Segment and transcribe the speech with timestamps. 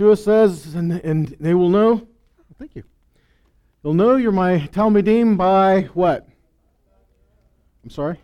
[0.00, 2.06] Yeshua says, and, and they will know,
[2.58, 2.84] thank you.
[3.82, 6.26] They'll know you're my Talmidim by what?
[7.84, 8.18] I'm sorry?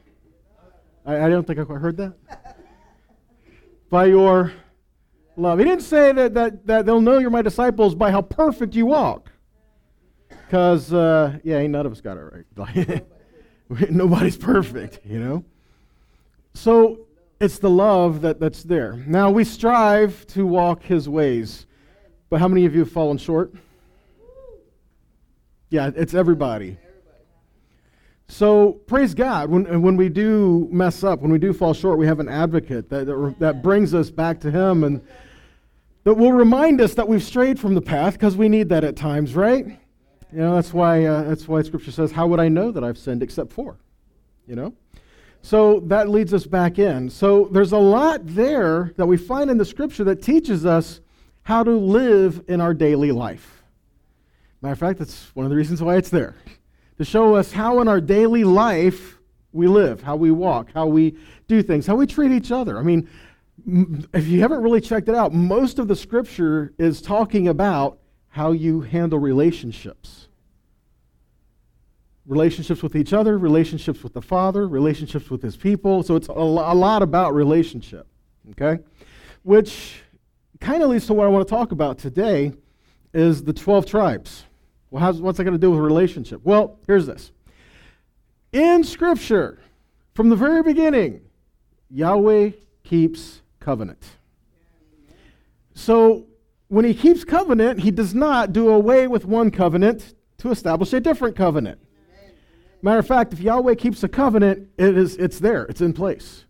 [1.04, 2.14] I, I don't think I heard that.
[3.90, 4.52] by your
[5.36, 5.58] love.
[5.58, 8.86] He didn't say that, that, that they'll know you're my disciples by how perfect you
[8.86, 9.30] walk.
[10.28, 13.04] Because, uh, yeah, ain't none of us got it right.
[13.90, 15.44] Nobody's perfect, you know?
[16.54, 17.06] So
[17.40, 18.94] it's the love that, that's there.
[19.06, 21.65] Now, we strive to walk his ways,
[22.36, 23.50] but how many of you have fallen short?
[25.70, 26.76] Yeah, it's everybody.
[28.28, 29.48] So praise God.
[29.48, 32.90] When, when we do mess up, when we do fall short, we have an advocate
[32.90, 35.00] that, that, that brings us back to Him and
[36.04, 38.96] that will remind us that we've strayed from the path because we need that at
[38.96, 39.64] times, right?
[40.30, 42.98] You know, that's why, uh, that's why Scripture says, How would I know that I've
[42.98, 43.78] sinned except for?
[44.46, 44.74] You know?
[45.40, 47.08] So that leads us back in.
[47.08, 51.00] So there's a lot there that we find in the Scripture that teaches us
[51.46, 53.62] how to live in our daily life.
[54.60, 56.34] Matter of fact, that's one of the reasons why it's there
[56.98, 59.18] to show us how in our daily life
[59.52, 61.16] we live, how we walk, how we
[61.46, 62.78] do things, how we treat each other.
[62.78, 63.08] I mean,
[64.12, 68.50] if you haven't really checked it out, most of the scripture is talking about how
[68.50, 70.26] you handle relationships.
[72.26, 76.02] Relationships with each other, relationships with the Father, relationships with His people.
[76.02, 78.08] So it's a, lot about relationship,
[78.50, 78.82] okay?
[79.44, 80.02] Which
[80.60, 82.52] kind of leads to what I want to talk about today
[83.12, 84.44] is the 12 tribes.
[84.90, 86.40] Well, what's that going to do with relationship?
[86.44, 87.32] Well, here's this.
[88.52, 89.60] In Scripture,
[90.14, 91.22] from the very beginning,
[91.90, 92.50] Yahweh
[92.84, 94.04] keeps covenant.
[95.74, 96.26] So
[96.68, 101.00] when he keeps covenant, he does not do away with one covenant to establish a
[101.00, 101.80] different covenant.
[102.82, 106.44] Matter of fact, if Yahweh keeps a covenant, it is, it's there, it's in place.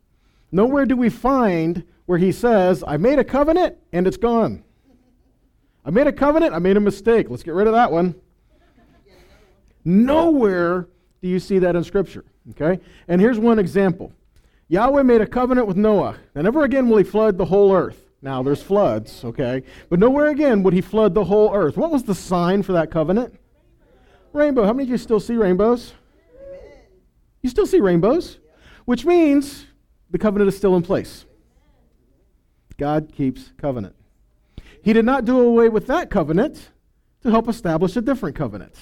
[0.53, 4.65] Nowhere do we find where he says, I made a covenant and it's gone.
[5.85, 7.31] I made a covenant, I made a mistake.
[7.31, 8.15] Let's get rid of that one.
[9.85, 10.89] Nowhere
[11.23, 12.25] do you see that in Scripture.
[12.51, 12.81] Okay?
[13.07, 14.13] And here's one example
[14.69, 16.17] Yahweh made a covenant with Noah.
[16.35, 18.03] And never again will he flood the whole earth.
[18.23, 19.63] Now, there's floods, okay?
[19.89, 21.77] But nowhere again would he flood the whole earth.
[21.77, 23.39] What was the sign for that covenant?
[24.33, 24.65] Rainbow.
[24.65, 25.93] How many of you still see rainbows?
[27.43, 28.39] You still see rainbows,
[28.87, 29.67] which means
[30.11, 31.27] the covenant is still in place.
[32.79, 33.95] God keeps covenant.
[34.83, 36.71] He did not do away with that covenant
[37.23, 38.75] to help establish a different covenant.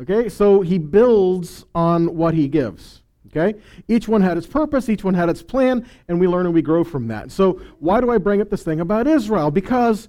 [0.00, 3.02] Okay, so he builds on what he gives.
[3.28, 6.54] Okay, each one had its purpose, each one had its plan, and we learn and
[6.54, 7.30] we grow from that.
[7.30, 9.50] So, why do I bring up this thing about Israel?
[9.50, 10.08] Because,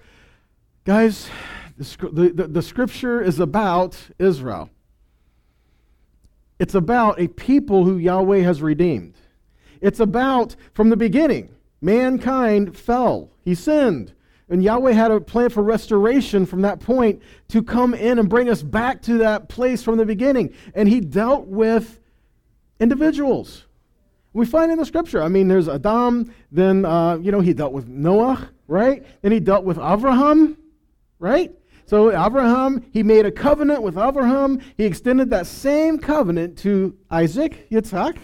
[0.84, 1.30] guys,
[1.78, 4.69] the, the, the scripture is about Israel.
[6.59, 9.16] It's about a people who Yahweh has redeemed.
[9.81, 14.13] It's about, from the beginning, mankind fell, he sinned.
[14.49, 18.49] And Yahweh had a plan for restoration from that point to come in and bring
[18.49, 20.53] us back to that place from the beginning.
[20.75, 21.99] And he dealt with
[22.79, 23.66] individuals.
[24.33, 25.21] We find in the scripture.
[25.21, 29.05] I mean, there's Adam, then, uh, you know, he dealt with Noah, right?
[29.21, 30.57] Then he dealt with Abraham,
[31.19, 31.51] right?
[31.85, 34.59] So, Abraham, he made a covenant with Abraham.
[34.77, 38.17] He extended that same covenant to Isaac, Yitzhak.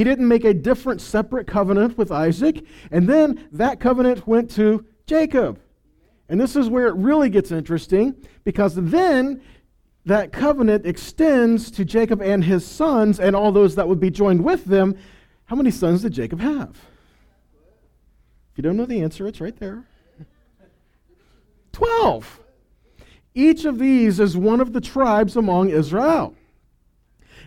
[0.00, 2.64] He didn't make a different, separate covenant with Isaac.
[2.90, 5.60] And then that covenant went to Jacob.
[6.30, 9.42] And this is where it really gets interesting because then
[10.06, 14.42] that covenant extends to Jacob and his sons and all those that would be joined
[14.42, 14.96] with them.
[15.44, 16.70] How many sons did Jacob have?
[18.52, 19.84] If you don't know the answer, it's right there.
[21.72, 22.40] Twelve.
[23.34, 26.34] Each of these is one of the tribes among Israel.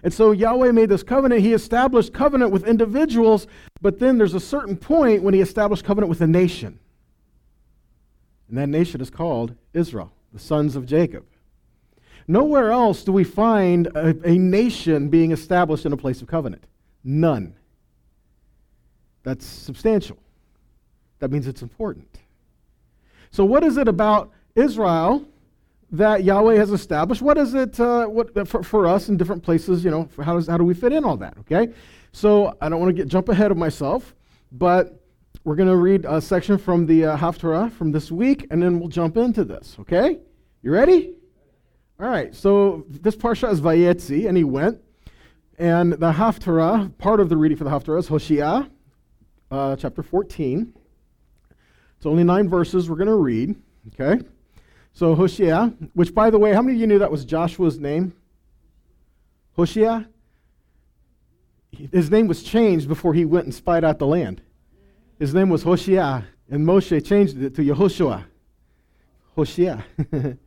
[0.03, 1.41] And so Yahweh made this covenant.
[1.41, 3.47] He established covenant with individuals,
[3.81, 6.77] but then there's a certain point when he established covenant with a nation.
[8.49, 11.25] And that nation is called Israel, the sons of Jacob.
[12.27, 16.65] Nowhere else do we find a, a, nation being established in a place of covenant.
[17.03, 17.55] None.
[19.23, 20.17] That's substantial.
[21.19, 22.19] That means it's important.
[23.31, 25.25] So, what is it about Israel
[25.93, 27.21] that Yahweh has established?
[27.21, 29.85] What is it uh, what, for, for, us in different places?
[29.85, 31.37] You know, how, does, how do we fit in all that?
[31.39, 31.71] Okay.
[32.11, 34.13] So, I don't want to get jump ahead of myself,
[34.51, 34.99] but
[35.43, 38.79] we're going to read a section from the uh, Haftarah from this week, and then
[38.79, 40.19] we'll jump into this, okay?
[40.61, 41.15] You ready?
[41.99, 44.79] All right, so this parsha is Vayetzi, and he went.
[45.59, 48.69] And the Haftarah, part of the reading for the Haftarah is Hosea,
[49.51, 50.73] uh, chapter 14.
[51.97, 53.55] It's only nine verses we're going to read,
[53.93, 54.23] okay?
[54.93, 58.13] So Hoshea, which, by the way, how many of you knew that was Joshua's name?
[59.55, 60.05] Hoshea?
[61.91, 64.41] His name was changed before he went and spied out the land.
[65.17, 68.25] His name was Hoshea, and Moshe changed it to Yehoshua.
[69.35, 69.83] Hoshea.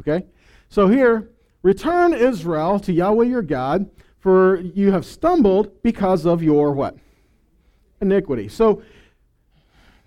[0.00, 0.26] okay?
[0.68, 1.30] So here,
[1.62, 3.88] return Israel to Yahweh your God,
[4.18, 6.96] for you have stumbled because of your what?
[8.00, 8.48] Iniquity.
[8.48, 8.82] So,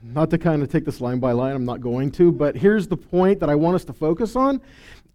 [0.02, 2.88] not to kind of take this line by line, I'm not going to, but here's
[2.88, 4.62] the point that I want us to focus on.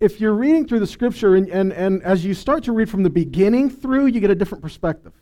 [0.01, 3.03] If you're reading through the scripture and, and, and as you start to read from
[3.03, 5.13] the beginning through, you get a different perspective.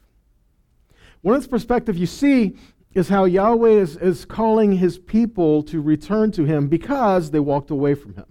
[1.23, 2.57] One of the perspective you see
[2.95, 7.71] is how Yahweh is, is calling his people to return to him because they walked
[7.71, 8.27] away from him.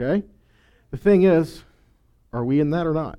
[0.00, 0.26] Okay?
[0.90, 1.62] The thing is,
[2.32, 3.18] are we in that or not?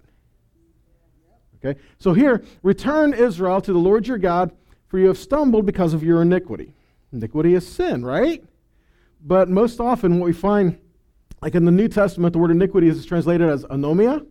[1.63, 1.79] Okay?
[1.99, 4.51] So here, return Israel to the Lord your God,
[4.87, 6.73] for you have stumbled because of your iniquity.
[7.15, 8.43] Iniquity is sin, right?
[9.21, 10.77] But most often, what we find,
[11.41, 14.25] like in the New Testament, the word iniquity is translated as anomia,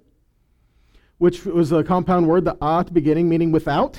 [1.16, 3.98] which was a compound word, the a at beginning, meaning without.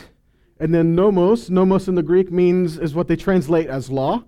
[0.59, 4.23] And then nomos, nomos in the Greek means is what they translate as law.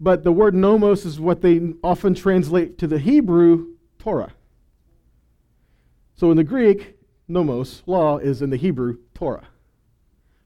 [0.00, 4.32] But the word nomos is what they often translate to the Hebrew Torah.
[6.16, 6.96] So in the Greek,
[7.28, 9.46] nomos, law, is in the Hebrew Torah.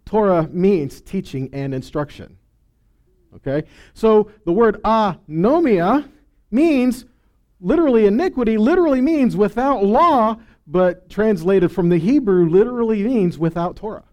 [0.05, 2.37] Torah means teaching and instruction.
[3.37, 3.67] Okay?
[3.95, 6.09] So the word anomia
[6.51, 7.05] means
[7.61, 10.37] literally iniquity, literally means without law,
[10.67, 14.05] but translated from the Hebrew literally means without Torah.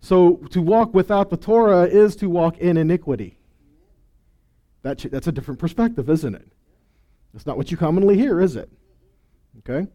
[0.00, 3.36] So to walk without the Torah is to walk in iniquity.
[4.82, 6.48] That, that's a different perspective, isn't it?
[7.32, 8.70] That's not what you commonly hear, is it?
[9.58, 9.88] Okay?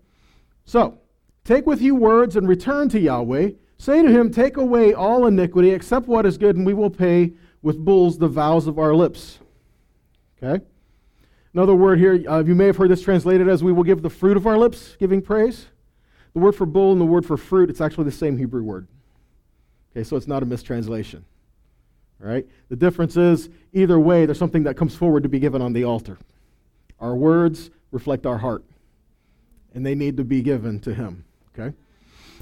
[0.66, 1.00] So,
[1.44, 3.52] take with you words and return to Yahweh.
[3.78, 7.34] Say to him, Take away all iniquity, except what is good, and we will pay
[7.62, 9.40] with bulls the vows of our lips.
[10.42, 10.64] Okay?
[11.54, 14.10] Another word here, uh, you may have heard this translated as we will give the
[14.10, 15.68] fruit of our lips, giving praise.
[16.34, 18.88] The word for bull and the word for fruit, it's actually the same Hebrew word.
[19.92, 21.24] Okay, so it's not a mistranslation.
[22.22, 22.46] All right?
[22.68, 25.86] The difference is either way, there's something that comes forward to be given on the
[25.86, 26.18] altar.
[27.00, 28.66] Our words reflect our heart,
[29.74, 31.24] and they need to be given to Him.
[31.58, 31.76] Okay?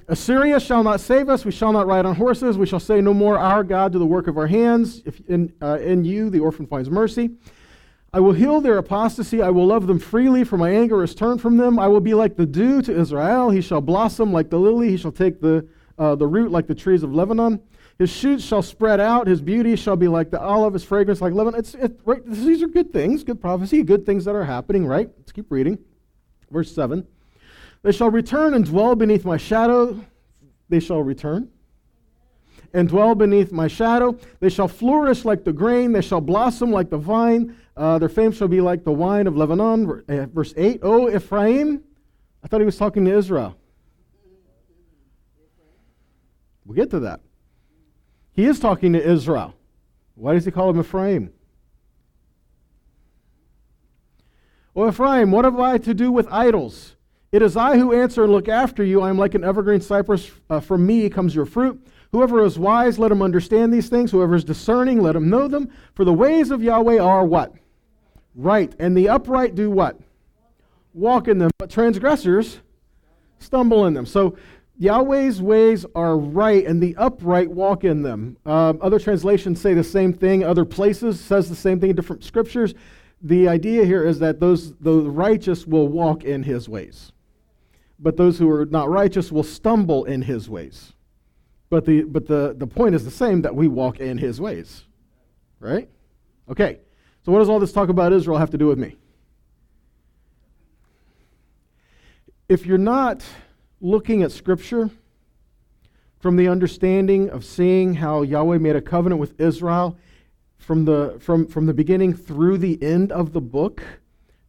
[0.07, 1.45] Assyria shall not save us.
[1.45, 2.57] We shall not ride on horses.
[2.57, 5.01] We shall say no more, Our God, to the work of our hands.
[5.05, 7.31] If in, uh, in you the orphan finds mercy.
[8.11, 9.41] I will heal their apostasy.
[9.41, 11.79] I will love them freely, for my anger is turned from them.
[11.79, 13.49] I will be like the dew to Israel.
[13.49, 14.89] He shall blossom like the lily.
[14.89, 15.67] He shall take the
[15.97, 17.61] uh, the root like the trees of Lebanon.
[17.99, 19.27] His shoots shall spread out.
[19.27, 20.73] His beauty shall be like the olive.
[20.73, 21.59] His fragrance like Lebanon.
[21.59, 25.09] It's, it, right, these are good things, good prophecy, good things that are happening, right?
[25.17, 25.77] Let's keep reading.
[26.49, 27.05] Verse 7.
[27.83, 30.03] They shall return and dwell beneath my shadow.
[30.69, 31.49] They shall return
[32.73, 34.17] and dwell beneath my shadow.
[34.39, 35.91] They shall flourish like the grain.
[35.91, 37.55] They shall blossom like the vine.
[37.77, 40.03] Uh, their fame shall be like the wine of Lebanon.
[40.07, 40.79] Uh, verse 8.
[40.81, 41.83] Oh, Ephraim.
[42.43, 43.55] I thought he was talking to Israel.
[46.65, 47.19] We'll get to that.
[48.31, 49.53] He is talking to Israel.
[50.15, 51.31] Why does he call him Ephraim?
[54.75, 56.95] O Ephraim, what have I to do with idols?
[57.33, 59.01] It is I who answer and look after you.
[59.01, 60.29] I am like an evergreen cypress.
[60.51, 61.85] Uh, from me comes your fruit.
[62.11, 64.11] Whoever is wise, let him understand these things.
[64.11, 65.71] Whoever is discerning, let him know them.
[65.95, 67.51] For the ways of Yahweh are what?
[68.35, 68.71] Right.
[68.77, 69.99] And the upright do what?
[70.93, 71.49] Walk in them.
[71.57, 72.59] But transgressors
[73.39, 74.05] stumble in them.
[74.05, 74.37] So
[74.77, 78.37] Yahweh's ways are right, and the upright walk in them.
[78.45, 80.43] Um, other translations say the same thing.
[80.43, 82.75] Other places says the same thing in different scriptures.
[83.23, 87.12] The idea here is that those the righteous will walk in His ways,
[88.03, 90.93] but those who are not righteous will stumble in His ways.
[91.69, 94.83] But the but the the point is the same that we walk in His ways,
[95.59, 95.89] right?
[96.49, 96.79] Okay.
[97.25, 98.97] So what does all this talk about Israel have to do with me?
[102.49, 103.23] If you're not
[103.79, 104.89] looking at Scripture
[106.19, 109.97] from the understanding of seeing how Yahweh made a covenant with Israel
[110.57, 113.83] from the, from, from the beginning through the end of the book,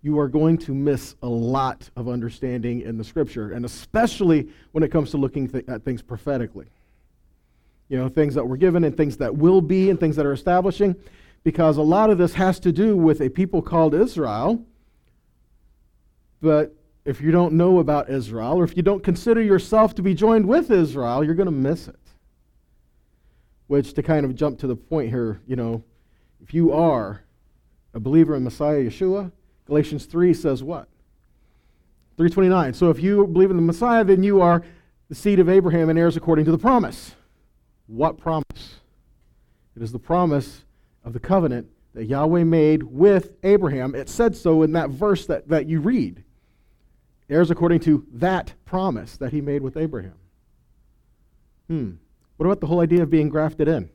[0.05, 4.85] you are going to miss a lot of understanding in the Scripture, and especially when
[4.85, 6.67] it comes to looking th- at things prophetically.
[7.89, 10.35] You know, things that were given and things that will be and things that are
[10.35, 10.95] establishing,
[11.43, 14.63] because a lot of this has to do with a people called Israel,
[16.43, 20.13] but if you don't know about Israel, or if you don't consider yourself to be
[20.13, 21.97] joined with Israel, you're going to miss it.
[23.69, 25.83] Which, to kind of jump to the point here, you know,
[26.43, 27.23] if you are
[27.95, 29.33] a believer in Messiah Yeshua,
[29.67, 30.89] Galatians 3 says what?
[32.17, 32.75] 329.
[32.75, 34.63] So if you believe in the Messiah, then you are
[35.09, 37.15] the seed of Abraham and heirs according to the promise.
[37.87, 38.81] What promise?
[39.77, 40.65] It is the promise
[41.05, 43.95] of the covenant that Yahweh made with Abraham.
[43.95, 46.23] It said so in that verse that, that you read
[47.29, 50.15] heirs according to that promise that he made with Abraham.
[51.69, 51.93] Hmm.
[52.37, 53.89] What about the whole idea of being grafted in?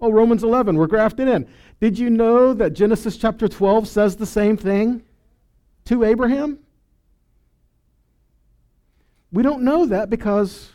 [0.00, 1.48] Oh, Romans 11, we're grafted in.
[1.80, 5.02] Did you know that Genesis chapter 12 says the same thing
[5.86, 6.58] to Abraham?
[9.32, 10.70] We don't know that because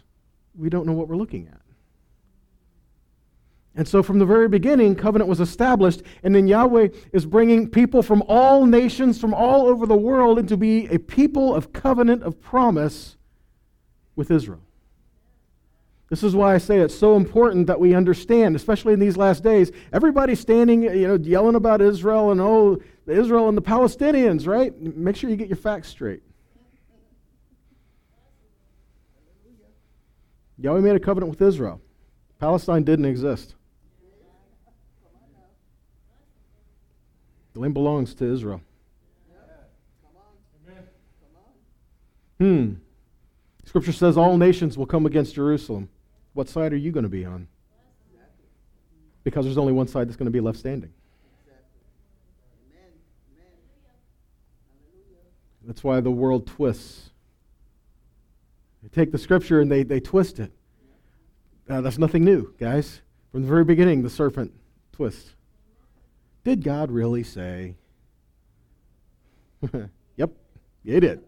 [0.56, 1.62] we don't know what we're looking at.
[3.74, 8.04] And so, from the very beginning, covenant was established, and then Yahweh is bringing people
[8.04, 12.42] from all nations, from all over the world, into be a people of covenant of
[12.42, 13.16] promise
[14.18, 14.62] with Israel.
[16.12, 19.44] This is why I say it's so important that we understand, especially in these last
[19.44, 19.72] days.
[19.94, 24.78] Everybody's standing, you know, yelling about Israel and oh, Israel and the Palestinians, right?
[24.78, 26.22] Make sure you get your facts straight.
[30.58, 31.80] Yahweh made a covenant with Israel.
[32.40, 33.56] Palestine didn't exist.
[37.54, 38.62] The land belongs to Israel.
[42.38, 42.74] Hmm.
[43.64, 45.88] Scripture says all nations will come against Jerusalem.
[46.34, 47.48] What side are you going to be on?
[49.24, 50.94] Because there's only one side that's going to be left standing.
[55.64, 57.12] That's why the world twists.
[58.82, 60.52] They take the scripture and they, they twist it.
[61.70, 63.02] Uh, that's nothing new, guys.
[63.32, 64.54] From the very beginning, the serpent
[64.92, 65.36] twists.
[66.44, 67.76] Did God really say?
[70.18, 70.32] yep,
[70.84, 71.22] he did.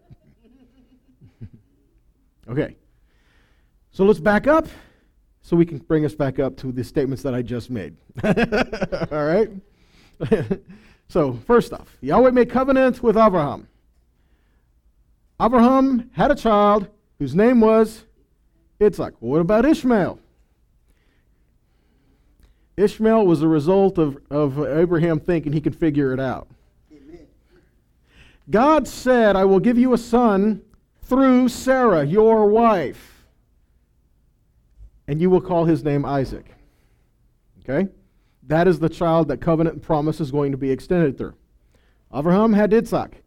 [2.48, 2.76] okay.
[3.92, 4.66] So let's back up
[5.44, 7.96] so we can bring us back up to the statements that I just made.
[8.24, 9.50] All right?
[11.08, 13.68] so, first off, Yahweh made covenant with Abraham.
[15.40, 18.04] Abraham had a child whose name was
[18.80, 19.14] Isaac.
[19.20, 20.18] Well, what about Ishmael?
[22.78, 26.48] Ishmael was a result of, of Abraham thinking he could figure it out.
[26.90, 27.26] Amen.
[28.50, 30.62] God said, I will give you a son
[31.02, 33.13] through Sarah, your wife,
[35.06, 36.46] and you will call his name Isaac.
[37.60, 37.88] Okay?
[38.46, 41.34] That is the child that covenant and promise is going to be extended through.
[42.14, 43.22] Abraham had Isaac.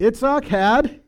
[0.00, 1.00] Isaac had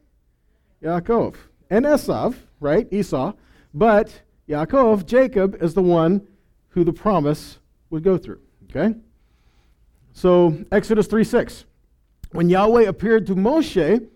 [0.83, 1.35] Yaakov
[1.71, 2.87] and Esav, right?
[2.93, 3.33] Esau.
[3.73, 6.27] But Yaakov, Jacob, is the one
[6.69, 7.59] who the promise
[7.91, 8.41] would go through.
[8.71, 8.95] Okay?
[10.13, 11.65] So, Exodus 3 6.
[12.33, 14.07] When Yahweh appeared to Moshe,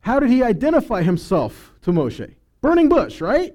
[0.00, 2.34] how did he identify himself to Moshe?
[2.60, 3.54] Burning bush, right?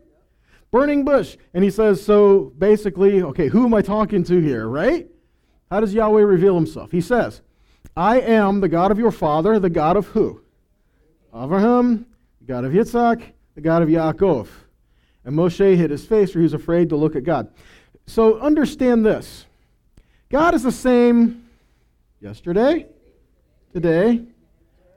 [0.72, 1.38] Burning bush.
[1.54, 5.08] And he says, so basically, okay, who am I talking to here, right?
[5.70, 6.92] How does Yahweh reveal himself?
[6.92, 7.42] He says,
[7.96, 10.42] I am the God of your father, the God of who?
[11.36, 12.06] Abraham,
[12.40, 13.24] the God of Yitzhak,
[13.56, 14.48] the God of Yaakov.
[15.24, 17.52] And Moshe hid his face, for he was afraid to look at God.
[18.08, 19.46] So understand this
[20.30, 21.48] God is the same
[22.20, 22.88] yesterday,
[23.74, 24.24] today,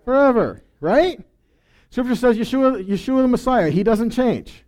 [0.04, 1.20] forever, right?
[1.90, 4.63] Scripture says Yeshua, Yeshua the Messiah, he doesn't change,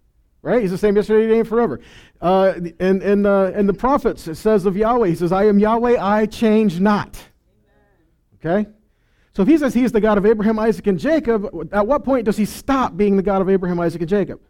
[0.47, 0.63] right?
[0.63, 1.81] He's the same yesterday, today, and forever.
[2.21, 5.59] Uh, and, and, uh, and the prophets, it says of Yahweh, he says, I am
[5.59, 7.19] Yahweh, I change not.
[8.37, 8.71] Okay?
[9.35, 12.05] So if he says he is the God of Abraham, Isaac, and Jacob, at what
[12.05, 14.41] point does he stop being the God of Abraham, Isaac, and Jacob?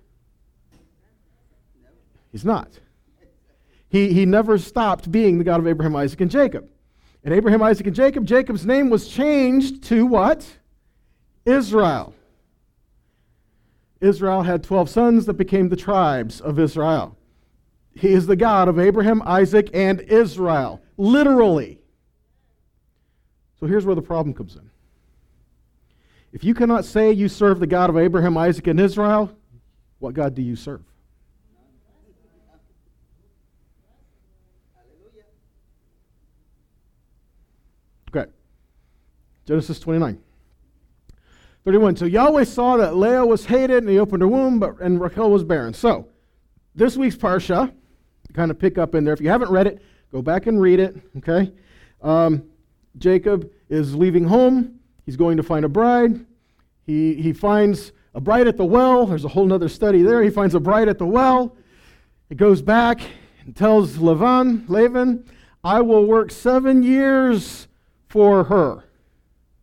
[2.31, 2.69] He's not.
[3.89, 6.69] He, he never stopped being the God of Abraham, Isaac, and Jacob.
[7.25, 10.47] And Abraham, Isaac, and Jacob, Jacob's name was changed to what?
[11.47, 12.13] Israel.
[14.01, 17.17] Israel had 12 sons that became the tribes of Israel.
[17.95, 21.81] He is the God of Abraham, Isaac, and Israel, literally.
[23.59, 24.71] So here's where the problem comes in.
[26.33, 29.35] If you cannot say you serve the God of Abraham, Isaac, and Israel,
[29.99, 30.83] what God do you serve?
[38.15, 38.31] Okay.
[39.47, 40.21] Genesis 29.
[41.67, 41.97] 31.
[41.97, 45.33] So Yahweh saw that Leah was hated, and he opened her womb, but, and Rachel
[45.33, 45.75] was barren.
[45.75, 46.07] So,
[46.77, 47.73] this week's Parsha,
[48.35, 49.13] kind of pick up in there.
[49.13, 49.83] If you haven't read it,
[50.13, 51.53] go back and read it, okay?
[52.03, 52.45] Um,
[52.99, 54.79] Jacob is leaving home.
[55.07, 56.25] He's going to find a bride.
[56.85, 59.05] He, he finds a bride at the well.
[59.05, 60.23] There's a whole other study there.
[60.23, 61.57] He finds a bride at the well.
[62.29, 63.01] He goes back
[63.45, 65.29] and tells Lavan, Laban,
[65.65, 67.67] I will work seven years
[68.09, 68.85] for her,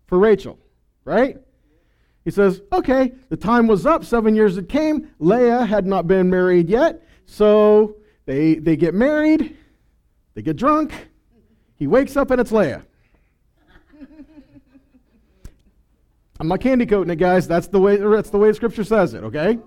[0.08, 0.60] for Rachel,
[1.06, 1.38] right?
[2.26, 5.10] He says, okay, the time was up, seven years it came.
[5.20, 9.58] Leah had not been married yet, so they, they get married,
[10.34, 10.94] they get drunk.
[11.76, 12.86] He wakes up and it's Leah.
[16.40, 17.46] I'm not candy coating it, guys.
[17.48, 17.98] That's the way.
[17.98, 19.24] That's the way Scripture says it.
[19.26, 19.60] Okay.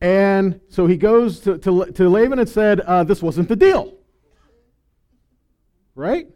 [0.00, 3.94] And so he goes to, to, to Laban and said, uh, This wasn't the deal.
[5.94, 6.28] Right?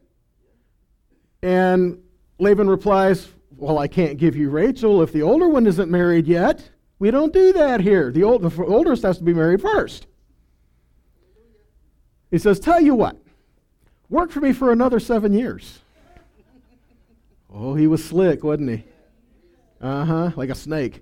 [1.43, 2.03] And
[2.39, 6.69] Laban replies, Well, I can't give you Rachel if the older one isn't married yet.
[6.99, 8.11] We don't do that here.
[8.11, 10.07] The, old, the oldest has to be married first.
[12.31, 13.17] He says, Tell you what,
[14.09, 15.81] work for me for another seven years.
[17.53, 18.85] Oh, he was slick, wasn't he?
[19.81, 21.01] Uh huh, like a snake.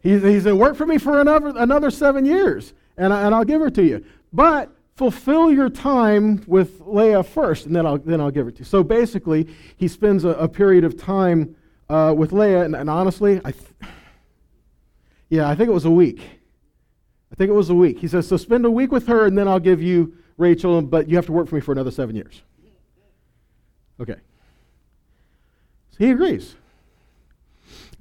[0.00, 3.44] He, he said, Work for me for another, another seven years, and, I, and I'll
[3.44, 4.04] give her to you.
[4.32, 4.70] But
[5.02, 8.64] fulfill your time with Leah first, and then I'll, then I'll give it to you.
[8.64, 11.56] So basically, he spends a, a period of time
[11.88, 13.66] uh, with Leah, and, and honestly, I th-
[15.28, 16.20] yeah, I think it was a week.
[17.32, 17.98] I think it was a week.
[17.98, 21.08] He says, So spend a week with her, and then I'll give you Rachel, but
[21.08, 22.40] you have to work for me for another seven years.
[24.00, 24.20] Okay.
[25.90, 26.54] So he agrees.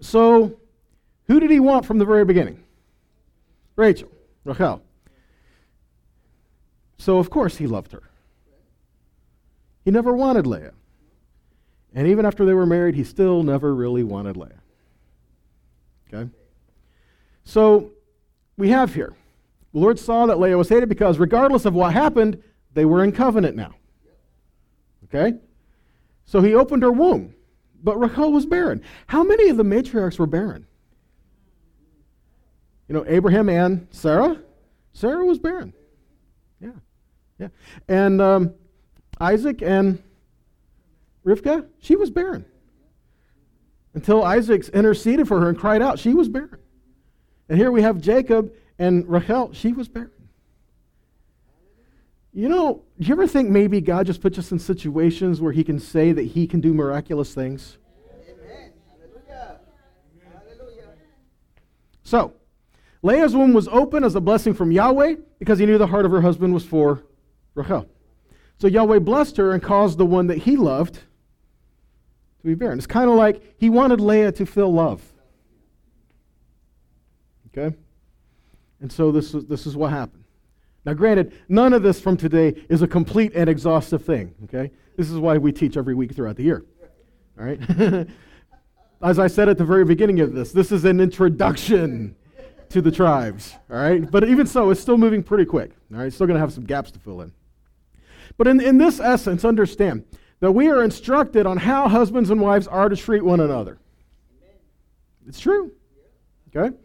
[0.02, 0.56] So,
[1.26, 2.64] who did he want from the very beginning?
[3.76, 4.12] Rachel,
[4.44, 4.84] Rachel.
[7.02, 8.04] So, of course, he loved her.
[9.84, 10.74] He never wanted Leah.
[11.96, 14.62] And even after they were married, he still never really wanted Leah.
[16.08, 16.30] Okay?
[17.44, 17.90] So,
[18.56, 19.16] we have here
[19.74, 22.40] the Lord saw that Leah was hated because, regardless of what happened,
[22.76, 23.74] they were in covenant now.
[25.06, 25.40] Okay?
[26.26, 27.34] So he opened her womb,
[27.84, 28.84] but Rachel was barren.
[29.08, 30.68] How many of the matriarchs were barren?
[32.88, 34.40] You know, Abraham and Sarah?
[34.94, 35.74] Sarah was barren.
[36.60, 36.74] Yeah.
[37.42, 37.48] Yeah.
[37.88, 38.54] And um,
[39.20, 40.02] Isaac and
[41.26, 42.46] Rivka, she was barren.
[43.96, 46.60] Until Isaac interceded for her and cried out, she was barren.
[47.50, 50.12] And here we have Jacob and Rachel, she was barren.
[52.32, 55.64] You know, do you ever think maybe God just puts us in situations where He
[55.64, 57.80] can say that He can do miraculous things?
[62.04, 62.34] So,
[63.02, 66.12] Leah's womb was open as a blessing from Yahweh because he knew the heart of
[66.12, 67.04] her husband was for
[67.62, 67.88] Rachel.
[68.58, 72.78] So Yahweh blessed her and caused the one that he loved to be barren.
[72.78, 75.02] It's kind of like he wanted Leah to feel love.
[77.48, 77.76] Okay?
[78.82, 80.24] And so this is, this is what happened.
[80.86, 84.72] Now, granted, none of this from today is a complete and exhaustive thing, okay?
[84.98, 86.66] This is why we teach every week throughout the year,
[87.40, 87.60] all right?
[89.04, 92.16] As I said at the very beginning of this, this is an introduction
[92.70, 94.10] to the tribes, all right?
[94.10, 96.12] But even so, it's still moving pretty quick, all right?
[96.12, 97.32] Still going to have some gaps to fill in.
[98.38, 100.06] But in, in this essence, understand
[100.40, 103.78] that we are instructed on how husbands and wives are to treat one another.
[105.28, 105.72] It's true,
[106.54, 106.76] okay?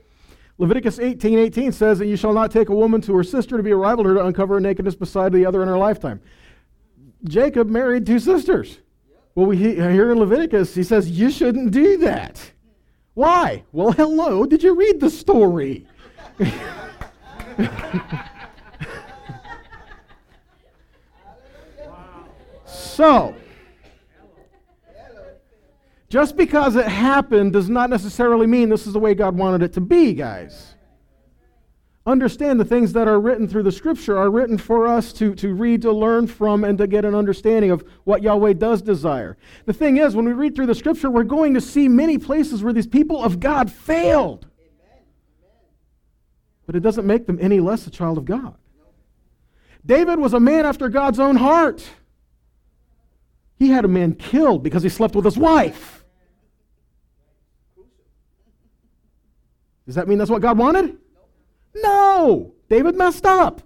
[0.58, 3.62] Leviticus 18 18 says that you shall not take a woman to her sister to
[3.62, 6.20] be a rival to her to uncover her nakedness beside the other in her lifetime.
[7.24, 8.78] Jacob married two sisters.
[9.34, 12.52] Well, we hear in Leviticus, he says, you shouldn't do that.
[13.12, 13.64] Why?
[13.72, 15.86] Well, hello, did you read the story?
[22.96, 23.34] so,
[26.08, 29.74] just because it happened does not necessarily mean this is the way God wanted it
[29.74, 30.74] to be, guys.
[32.06, 35.52] Understand the things that are written through the scripture are written for us to, to
[35.52, 39.36] read, to learn from, and to get an understanding of what Yahweh does desire.
[39.66, 42.64] The thing is, when we read through the scripture, we're going to see many places
[42.64, 44.46] where these people of God failed.
[46.64, 48.56] But it doesn't make them any less a child of God.
[49.84, 51.86] David was a man after God's own heart.
[53.58, 56.04] He had a man killed because he slept with his wife.
[59.86, 60.96] Does that mean that's what God wanted?
[61.74, 62.54] No.
[62.68, 63.62] David messed up.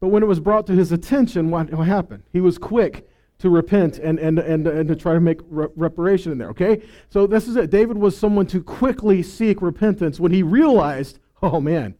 [0.00, 2.22] But when it was brought to his attention, what, what happened?
[2.32, 3.08] He was quick
[3.38, 6.82] to repent and, and, and, and to try to make re- reparation in there, okay?
[7.08, 7.70] So this is it.
[7.70, 11.94] David was someone to quickly seek repentance when he realized, oh man,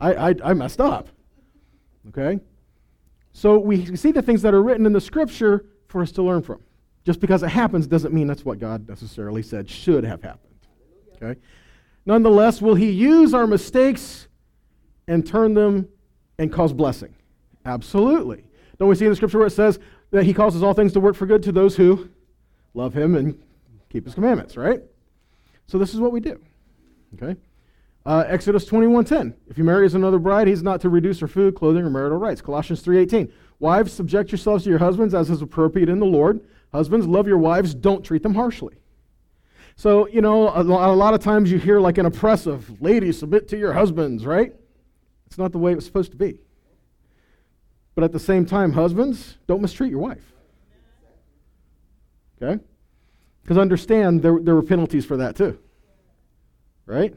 [0.00, 1.08] I, I, I messed up,
[2.08, 2.40] okay?
[3.32, 6.42] So we see the things that are written in the scripture for us to learn
[6.42, 6.60] from.
[7.04, 10.54] Just because it happens doesn't mean that's what God necessarily said should have happened.
[11.16, 11.40] Okay?
[12.06, 14.28] Nonetheless, will He use our mistakes
[15.08, 15.88] and turn them
[16.38, 17.14] and cause blessing?
[17.64, 18.44] Absolutely.
[18.78, 19.78] Don't we see in the scripture where it says
[20.10, 22.08] that He causes all things to work for good to those who
[22.74, 23.40] love Him and
[23.90, 24.82] keep His commandments, right?
[25.66, 26.40] So this is what we do.
[27.14, 27.38] Okay?
[28.04, 29.34] Uh, Exodus 21.10.
[29.48, 32.40] If he marries another bride, he's not to reduce her food, clothing, or marital rights.
[32.40, 33.30] Colossians 3.18.
[33.60, 36.40] Wives, subject yourselves to your husbands as is appropriate in the Lord.
[36.72, 37.74] Husbands, love your wives.
[37.74, 38.74] Don't treat them harshly.
[39.76, 43.48] So, you know, a, a lot of times you hear like an oppressive, ladies, submit
[43.48, 44.52] to your husbands, right?
[45.26, 46.40] It's not the way it was supposed to be.
[47.94, 50.32] But at the same time, husbands, don't mistreat your wife.
[52.42, 52.62] Okay?
[53.42, 55.58] Because understand there, there were penalties for that too.
[56.84, 57.14] Right?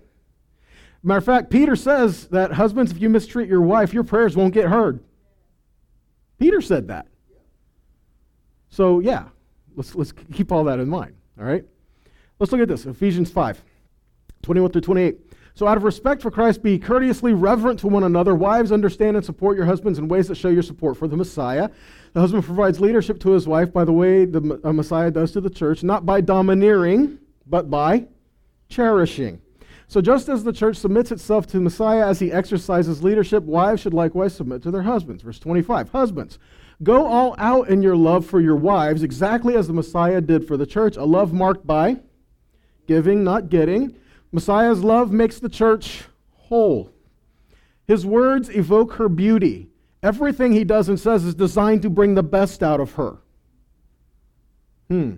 [1.05, 4.55] Matter of fact, Peter says that husbands, if you mistreat your wife, your prayers won't
[4.55, 5.03] get heard.
[6.39, 7.05] Peter said that.
[8.69, 9.25] So, yeah,
[9.75, 11.15] let's, let's keep all that in mind.
[11.39, 11.63] All right?
[12.39, 13.63] Let's look at this Ephesians 5
[14.41, 15.17] 21 through 28.
[15.53, 18.33] So, out of respect for Christ, be courteously reverent to one another.
[18.33, 21.69] Wives, understand and support your husbands in ways that show your support for the Messiah.
[22.13, 25.41] The husband provides leadership to his wife by the way the uh, Messiah does to
[25.41, 28.07] the church, not by domineering, but by
[28.69, 29.39] cherishing.
[29.87, 33.93] So, just as the church submits itself to Messiah as he exercises leadership, wives should
[33.93, 35.21] likewise submit to their husbands.
[35.21, 36.39] Verse 25 Husbands,
[36.81, 40.57] go all out in your love for your wives, exactly as the Messiah did for
[40.57, 41.97] the church, a love marked by
[42.87, 43.95] giving, not getting
[44.35, 46.91] Messiah's love makes the church whole.
[47.87, 49.69] His words evoke her beauty.
[50.03, 53.19] Everything he does and says is designed to bring the best out of her.
[54.89, 55.13] Hmm.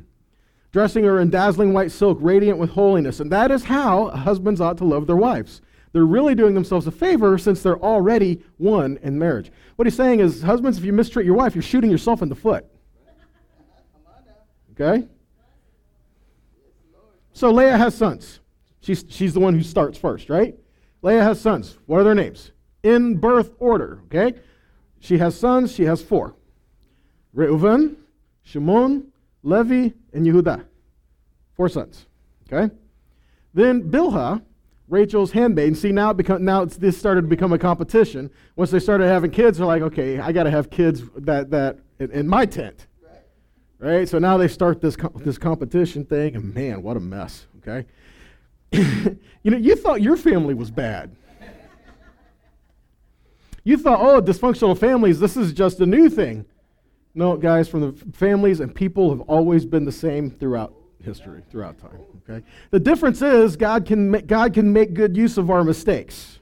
[0.71, 3.19] Dressing her in dazzling white silk, radiant with holiness.
[3.19, 5.62] And that is how husbands ought to love their wives.
[5.93, 9.51] They're really doing themselves a favor since they're already one in marriage.
[9.77, 12.36] What he's saying is, husbands, if you mistreat your wife, you're shooting yourself in the
[12.36, 12.65] foot.
[14.73, 15.08] Okay?
[17.34, 18.39] So Leah has sons.
[18.82, 20.56] She's, she's the one who starts first, right?
[21.01, 21.77] Leah has sons.
[21.86, 22.51] What are their names?
[22.84, 24.39] In birth order, okay?
[24.99, 26.36] She has sons, she has four
[27.36, 27.95] Reuven,
[28.43, 29.12] Shimon,
[29.47, 30.65] Levi, and Yehuda.
[31.55, 32.05] Four sons,
[32.51, 32.73] okay?
[33.53, 34.41] Then Bilhah,
[34.89, 35.77] Rachel's handmaid.
[35.77, 38.29] See, now, it become, now it's, this started to become a competition.
[38.55, 41.79] Once they started having kids, they're like, okay, I got to have kids that, that
[41.99, 42.88] in, in my tent.
[43.01, 43.21] Right.
[43.79, 44.10] right?
[44.10, 47.88] So now they start this, this competition thing, and man, what a mess, okay?
[49.43, 51.15] you know, you thought your family was bad.
[53.63, 56.45] You thought, oh, dysfunctional families, this is just a new thing.
[57.17, 61.80] No, guys, from the families and people have always been the same throughout history, throughout
[61.80, 61.99] time.
[62.30, 62.45] Okay.
[62.69, 66.38] The difference is God can make, God can make good use of our mistakes.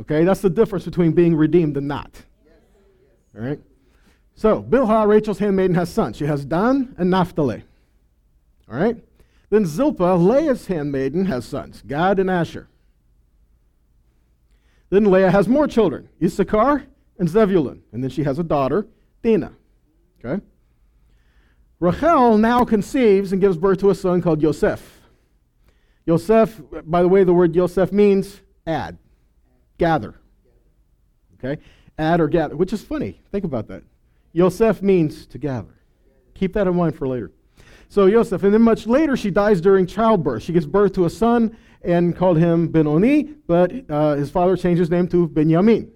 [0.00, 2.10] Okay, that's the difference between being redeemed and not.
[3.36, 3.60] All right.
[4.34, 6.16] So Bilhah, Rachel's handmaiden, has sons.
[6.16, 7.62] She has Dan and Naphtali.
[8.70, 8.96] All right.
[9.50, 12.68] Then Zilpah, Leah's handmaiden, has sons, Gad and Asher.
[14.88, 16.84] Then Leah has more children, Issachar
[17.18, 17.82] and Zebulun.
[17.92, 18.86] And then she has a daughter,
[19.22, 19.52] Dinah.
[20.24, 20.42] Okay?
[21.80, 25.00] Rachel now conceives and gives birth to a son called Yosef.
[26.06, 28.98] Yosef, by the way, the word Yosef means add,
[29.76, 30.14] gather.
[31.38, 31.62] Okay?
[31.98, 33.20] Add or gather, which is funny.
[33.30, 33.82] Think about that.
[34.32, 35.74] Yosef means to gather.
[36.34, 37.32] Keep that in mind for later.
[37.88, 40.42] So Joseph, and then much later she dies during childbirth.
[40.42, 44.78] She gives birth to a son and called him Benoni, but uh, his father changed
[44.78, 45.90] his name to Benjamin.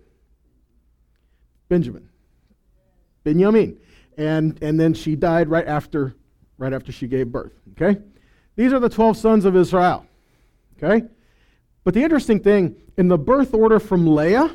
[1.68, 2.08] Benjamin.
[3.24, 3.78] Benjamin.
[4.16, 6.14] And, and then she died right after,
[6.58, 7.52] right after she gave birth.
[7.72, 8.00] Okay?
[8.56, 10.06] These are the 12 sons of Israel.
[10.76, 11.06] Okay?
[11.84, 14.54] But the interesting thing, in the birth order from Leah,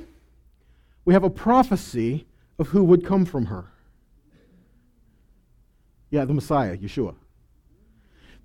[1.05, 2.25] we have a prophecy
[2.59, 3.65] of who would come from her.
[6.09, 7.15] Yeah, the Messiah, Yeshua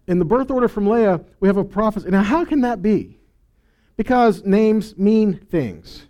[0.07, 2.11] in the birth order from Leah, we have a prophecy.
[2.11, 3.19] Now, how can that be?
[3.97, 6.07] Because names mean things.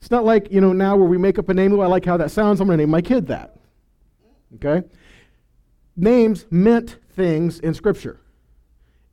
[0.00, 2.04] It's not like, you know, now where we make up a name, oh, I like
[2.04, 3.56] how that sounds, I'm going to name my kid that.
[4.56, 4.86] Okay?
[5.96, 8.20] Names meant things in Scripture.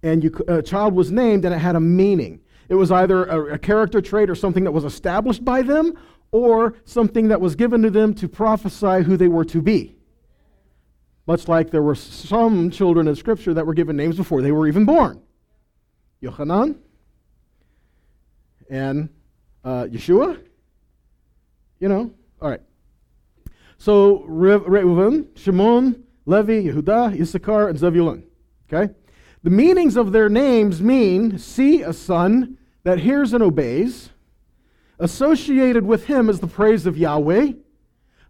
[0.03, 2.41] And you, a child was named and it had a meaning.
[2.69, 5.97] It was either a, a character trait or something that was established by them
[6.31, 9.95] or something that was given to them to prophesy who they were to be.
[11.25, 14.67] Much like there were some children in Scripture that were given names before they were
[14.67, 15.21] even born
[16.21, 16.77] Yochanan
[18.69, 19.09] and
[19.63, 20.41] uh, Yeshua.
[21.79, 22.61] You know, all right.
[23.77, 28.23] So Reuven, Shimon, Levi, Yehuda, Issachar, and Zebulun.
[28.71, 28.93] Okay?
[29.43, 34.09] The meanings of their names mean see a son that hears and obeys.
[34.99, 37.51] Associated with him is the praise of Yahweh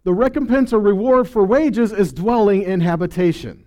[0.08, 3.66] the recompense or reward for wages is dwelling in habitation.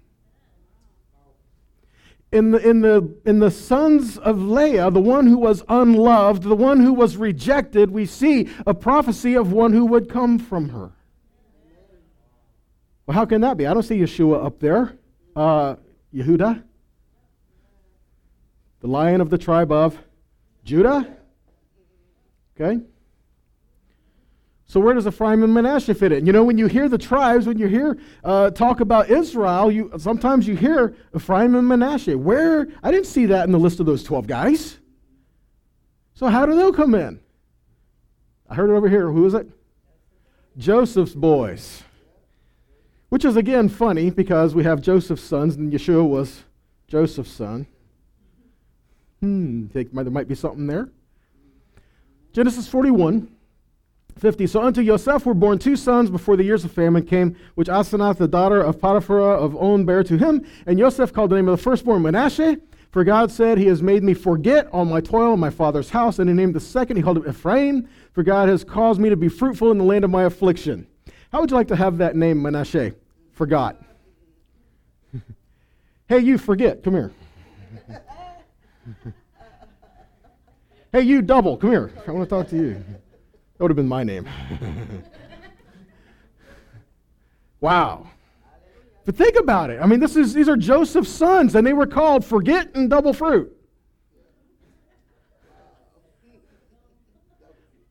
[2.32, 6.56] In the, in, the, in the sons of Leah, the one who was unloved, the
[6.56, 10.94] one who was rejected, we see a prophecy of one who would come from her.
[13.06, 13.68] Well, how can that be?
[13.68, 14.98] I don't see Yeshua up there.
[15.36, 15.76] Uh,
[16.14, 16.62] Yehuda,
[18.82, 19.98] the lion of the tribe of
[20.64, 21.08] Judah.
[22.60, 22.82] Okay?
[24.66, 26.26] So where does Ephraim and Manasseh fit in?
[26.26, 29.92] You know, when you hear the tribes, when you hear uh, talk about Israel, you
[29.98, 32.18] sometimes you hear Ephraim and Manasseh.
[32.18, 34.80] Where I didn't see that in the list of those twelve guys.
[36.14, 37.20] So how do they come in?
[38.50, 39.12] I heard it over here.
[39.12, 39.50] Who is it?
[40.58, 41.84] Joseph's boys.
[43.12, 46.46] Which is again funny because we have Joseph's sons and Yeshua was
[46.88, 47.68] Joseph's son.
[49.20, 50.88] Hmm, think there might be something there.
[52.32, 53.28] Genesis 41.
[54.18, 54.48] 50.
[54.48, 58.16] So unto Yosef were born two sons before the years of famine came, which Asenath,
[58.16, 60.46] the daughter of Potiphar of On, bare to him.
[60.66, 64.04] And Yosef called the name of the firstborn Manasseh, For God said, He has made
[64.04, 66.18] me forget all my toil in my father's house.
[66.18, 67.90] And he named the second, he called it Ephraim.
[68.14, 70.88] For God has caused me to be fruitful in the land of my affliction.
[71.34, 72.94] How would you like to have that name, Manasseh?
[73.42, 73.76] Forgot.
[76.08, 76.84] hey, you forget.
[76.84, 77.12] Come here.
[80.92, 81.58] hey, you double.
[81.58, 81.92] Come here.
[82.08, 82.74] I want to talk to you.
[82.76, 84.30] That would have been my name.
[87.62, 88.06] wow.
[89.06, 89.80] But think about it.
[89.82, 93.12] I mean, this is, these are Joseph's sons, and they were called forget and double
[93.12, 93.58] fruit.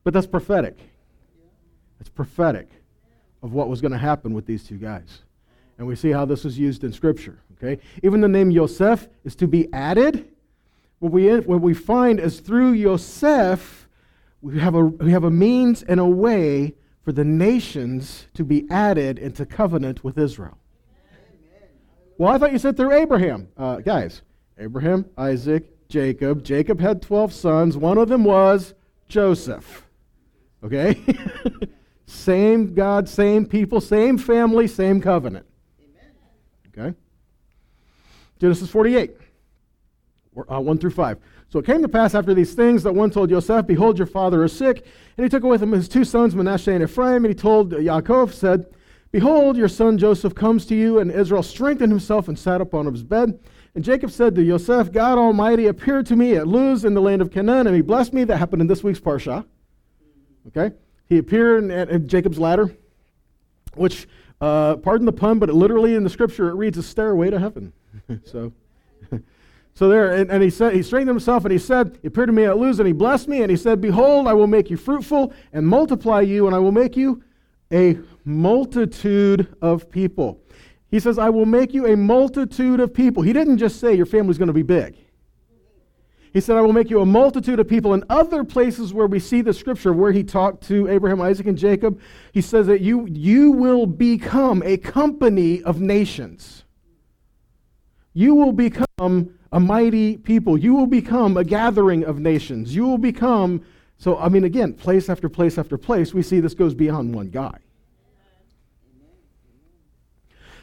[0.04, 0.78] But that's prophetic.
[1.98, 2.68] It's prophetic
[3.42, 5.22] of what was going to happen with these two guys.
[5.80, 7.38] And we see how this is used in Scripture.
[7.54, 7.80] Okay?
[8.02, 10.28] Even the name Yosef is to be added.
[10.98, 13.88] What we, what we find is through Yosef,
[14.42, 18.66] we have, a, we have a means and a way for the nations to be
[18.68, 20.58] added into covenant with Israel.
[22.18, 23.48] Well, I thought you said through Abraham.
[23.56, 24.20] Uh, guys,
[24.58, 26.44] Abraham, Isaac, Jacob.
[26.44, 27.78] Jacob had 12 sons.
[27.78, 28.74] One of them was
[29.08, 29.86] Joseph.
[30.62, 31.02] Okay?
[32.04, 35.46] same God, same people, same family, same covenant.
[36.76, 36.96] Okay?
[38.40, 39.12] Genesis 48,
[40.50, 41.18] uh, 1 through 5.
[41.50, 44.44] So it came to pass after these things that one told Joseph, Behold, your father
[44.44, 44.86] is sick.
[45.16, 47.24] And he took with him his two sons, Manasseh and Ephraim.
[47.24, 48.66] And he told Yaakov, said,
[49.10, 51.00] Behold, your son Joseph comes to you.
[51.00, 53.40] And Israel strengthened himself and sat upon his bed.
[53.74, 57.22] And Jacob said to Joseph, God Almighty appeared to me at Luz in the land
[57.22, 58.24] of Canaan, and he blessed me.
[58.24, 59.44] That happened in this week's Parsha.
[60.48, 60.74] Okay?
[61.08, 62.74] He appeared at, at Jacob's ladder,
[63.74, 64.08] which,
[64.40, 67.72] uh, pardon the pun, but literally in the scripture it reads a stairway to heaven.
[68.24, 68.52] so.
[69.72, 72.34] So there, and, and, he said, he strengthened himself, and he said, He appeared to
[72.34, 74.76] me at Luz, and he blessed me, and he said, Behold, I will make you
[74.76, 77.22] fruitful and multiply you, and I will make you
[77.72, 80.40] a multitude of people.
[80.90, 83.22] He says, I will make you a multitude of people.
[83.22, 84.96] He didn't just say your family's going to be big.
[86.32, 87.92] He said, I will make you a multitude of people.
[87.92, 91.58] In other places where we see the scripture, where he talked to Abraham, Isaac, and
[91.58, 92.00] Jacob,
[92.32, 96.64] he says that you, you will become a company of nations.
[98.12, 100.56] You will become a mighty people.
[100.56, 102.74] You will become a gathering of nations.
[102.74, 103.62] You will become,
[103.98, 107.30] so, I mean, again, place after place after place, we see this goes beyond one
[107.30, 107.58] guy.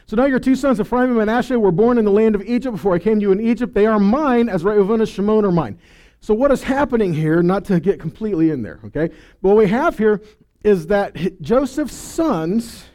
[0.08, 2.76] So now your two sons, Ephraim and Manasseh, were born in the land of Egypt
[2.76, 3.74] before I came to you in Egypt.
[3.74, 5.78] They are mine, as Reuven and Shimon are mine.
[6.20, 9.14] So what is happening here, not to get completely in there, okay?
[9.42, 10.22] But what we have here
[10.64, 12.86] is that Joseph's sons,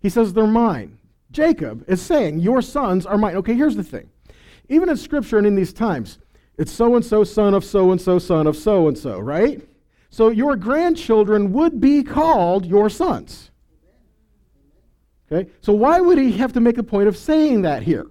[0.00, 0.96] he says they're mine.
[1.30, 3.36] Jacob is saying, Your sons are mine.
[3.36, 4.08] Okay, here's the thing.
[4.70, 6.18] Even in Scripture and in these times,
[6.56, 9.60] it's so and so, son of so and so, son of so and so, right?
[10.08, 13.50] So your grandchildren would be called your sons.
[15.30, 15.50] Okay?
[15.60, 18.06] So why would he have to make a point of saying that here?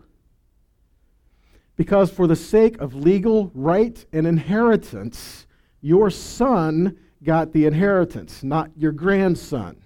[1.76, 5.48] Because for the sake of legal right and inheritance,
[5.82, 9.78] your son got the inheritance, not your grandson.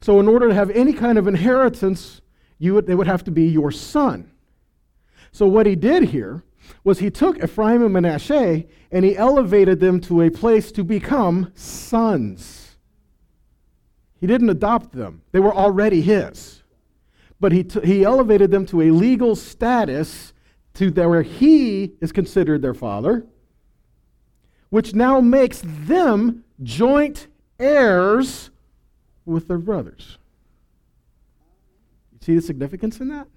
[0.00, 2.20] So in order to have any kind of inheritance,
[2.58, 4.30] you would, they would have to be your son.
[5.32, 6.44] So what he did here
[6.84, 11.52] was he took Ephraim and Manasseh and he elevated them to a place to become
[11.54, 12.67] sons.
[14.20, 16.62] He didn't adopt them, they were already his.
[17.40, 20.32] But he, t- he elevated them to a legal status
[20.74, 23.26] to where he is considered their father,
[24.70, 27.28] which now makes them joint
[27.58, 28.50] heirs
[29.24, 30.18] with their brothers.
[32.12, 33.28] You see the significance in that?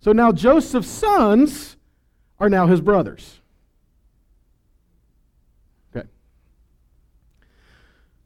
[0.00, 1.76] So now Joseph's sons
[2.38, 3.40] are now his brothers.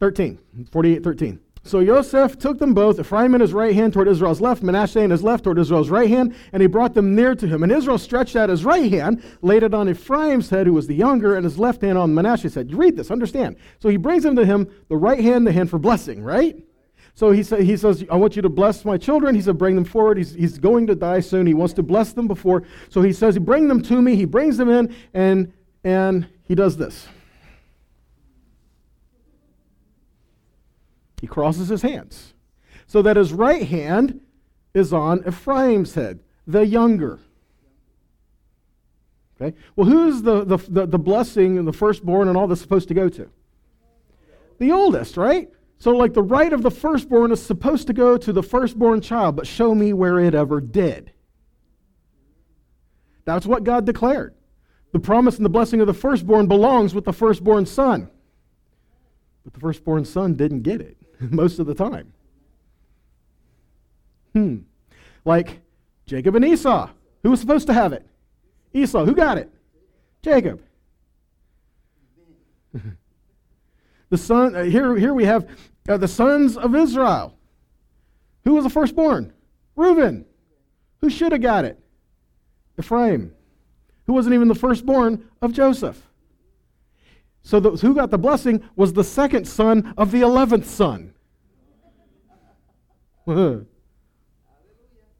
[0.02, 0.36] 13,
[0.72, 1.40] 48, 13.
[1.62, 5.12] So Joseph took them both, Ephraim in his right hand toward Israel's left, Manasseh in
[5.12, 7.62] his left toward Israel's right hand, and he brought them near to him.
[7.62, 10.94] And Israel stretched out his right hand, laid it on Ephraim's head, who was the
[10.96, 12.68] younger, and his left hand on Manasseh's head.
[12.68, 13.54] You read this, understand.
[13.78, 16.56] So he brings them to him, the right hand, the hand for blessing, right?
[17.14, 19.36] So he, sa- he says, I want you to bless my children.
[19.36, 20.18] He said, bring them forward.
[20.18, 21.46] He's, he's going to die soon.
[21.46, 22.64] He wants to bless them before.
[22.88, 24.16] So he says, bring them to me.
[24.16, 25.52] He brings them in, and,
[25.84, 27.06] and he does this.
[31.22, 32.34] He crosses his hands
[32.86, 34.20] so that his right hand
[34.74, 37.20] is on Ephraim's head, the younger.
[39.40, 39.56] Okay?
[39.76, 42.94] Well, who's the, the, the, the blessing and the firstborn and all this supposed to
[42.94, 43.30] go to?
[44.58, 45.48] The oldest, right?
[45.78, 49.36] So, like the right of the firstborn is supposed to go to the firstborn child,
[49.36, 51.12] but show me where it ever did.
[53.24, 54.34] That's what God declared.
[54.90, 58.10] The promise and the blessing of the firstborn belongs with the firstborn son.
[59.44, 60.96] But the firstborn son didn't get it.
[61.30, 62.12] most of the time.
[64.32, 64.58] Hmm.
[65.26, 65.60] like
[66.06, 66.88] Jacob and Esau.
[67.22, 68.06] Who was supposed to have it?
[68.72, 69.04] Esau.
[69.04, 69.52] Who got it?
[70.22, 70.62] Jacob.
[74.08, 75.48] the son, uh, here, here we have
[75.88, 77.36] uh, the sons of Israel.
[78.44, 79.32] Who was the firstborn?
[79.76, 80.24] Reuben.
[81.02, 81.78] Who should have got it?
[82.78, 83.34] Ephraim.
[84.06, 86.02] Who wasn't even the firstborn of Joseph.
[87.42, 91.12] So who got the blessing was the second son of the eleventh son.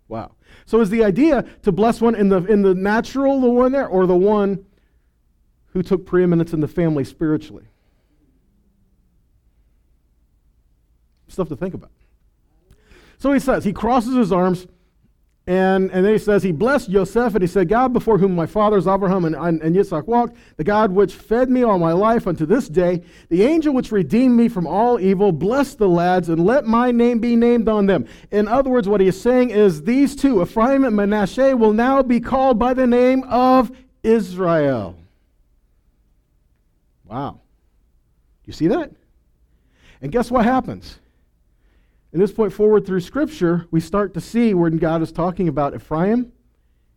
[0.08, 0.32] wow.
[0.66, 3.86] So is the idea to bless one in the in the natural, the one there,
[3.86, 4.64] or the one
[5.66, 7.64] who took preeminence in the family spiritually?
[11.28, 11.90] Stuff to think about.
[13.18, 14.66] So he says, he crosses his arms
[15.44, 18.46] and, and then he says, He blessed Joseph, and he said, God before whom my
[18.46, 22.28] fathers Abraham and, and, and Yitzhak walked, the God which fed me all my life
[22.28, 26.44] unto this day, the angel which redeemed me from all evil, bless the lads, and
[26.46, 28.06] let my name be named on them.
[28.30, 32.02] In other words, what he is saying is, These two, Ephraim and Manasseh, will now
[32.02, 33.72] be called by the name of
[34.04, 34.96] Israel.
[37.04, 37.40] Wow.
[38.44, 38.92] You see that?
[40.00, 40.98] And guess what happens?
[42.12, 45.74] In this point forward through Scripture, we start to see when God is talking about
[45.74, 46.30] Ephraim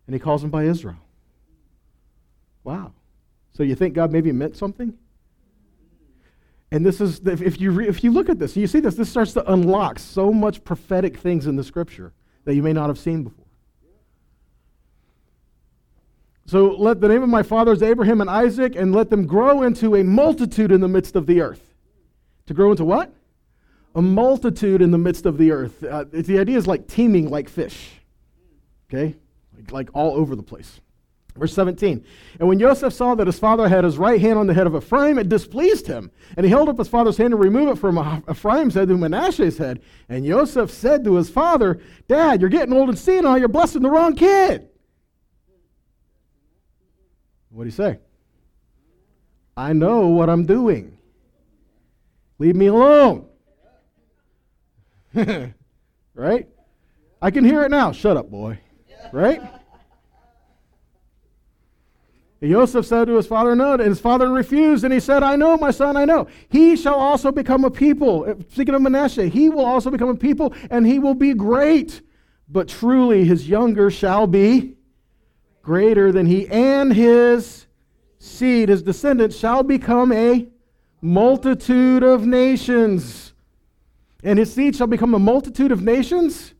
[0.06, 0.98] and he calls him by Israel.
[2.64, 2.92] Wow.
[3.52, 4.92] So you think God maybe meant something?
[6.70, 9.32] And this is, if you, if you look at this, you see this, this starts
[9.34, 12.12] to unlock so much prophetic things in the Scripture
[12.44, 13.46] that you may not have seen before.
[16.44, 19.96] So let the name of my fathers Abraham and Isaac, and let them grow into
[19.96, 21.74] a multitude in the midst of the earth.
[22.46, 23.12] To grow into what?
[23.96, 25.82] A multitude in the midst of the earth.
[25.82, 27.92] Uh, the idea is like teeming like fish,
[28.88, 29.16] okay?
[29.56, 30.80] Like, like all over the place.
[31.34, 32.04] Verse 17.
[32.38, 34.76] And when Joseph saw that his father had his right hand on the head of
[34.76, 36.10] Ephraim, it displeased him.
[36.36, 39.58] And he held up his father's hand to remove it from Ephraim's head to Manasseh's
[39.58, 39.80] head.
[40.08, 43.38] And Joseph said to his father, Dad, you're getting old and senile.
[43.38, 44.68] You're blessing the wrong kid.
[47.50, 47.98] What do you say?
[49.56, 50.98] I know what I'm doing.
[52.38, 53.26] Leave me alone.
[56.14, 56.48] right?
[57.22, 57.92] I can hear it now.
[57.92, 58.58] Shut up, boy.
[59.12, 59.40] Right?
[62.40, 65.36] And Joseph said to his father, No, and his father refused, and he said, I
[65.36, 66.26] know, my son, I know.
[66.48, 68.26] He shall also become a people.
[68.28, 72.02] Uh, speaking of Manasseh, he will also become a people, and he will be great.
[72.48, 74.74] But truly, his younger shall be
[75.62, 77.66] greater than he, and his
[78.18, 80.46] seed, his descendants, shall become a
[81.00, 83.32] multitude of nations
[84.26, 86.52] and his seed shall become a multitude of nations.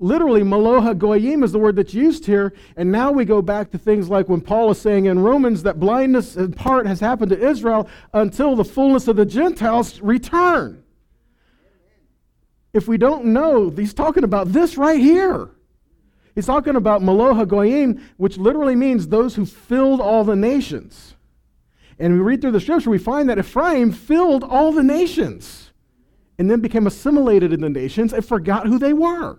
[0.00, 2.52] Literally, Maloha Goyim is the word that's used here.
[2.76, 5.78] And now we go back to things like when Paul is saying in Romans that
[5.78, 10.82] blindness in part has happened to Israel until the fullness of the Gentiles return.
[12.72, 15.48] If we don't know, he's talking about this right here.
[16.34, 21.14] He's talking about Maloha Goyim, which literally means those who filled all the nations.
[22.00, 25.71] And we read through the scripture, we find that Ephraim filled all the nations
[26.38, 29.38] and then became assimilated in the nations and forgot who they were.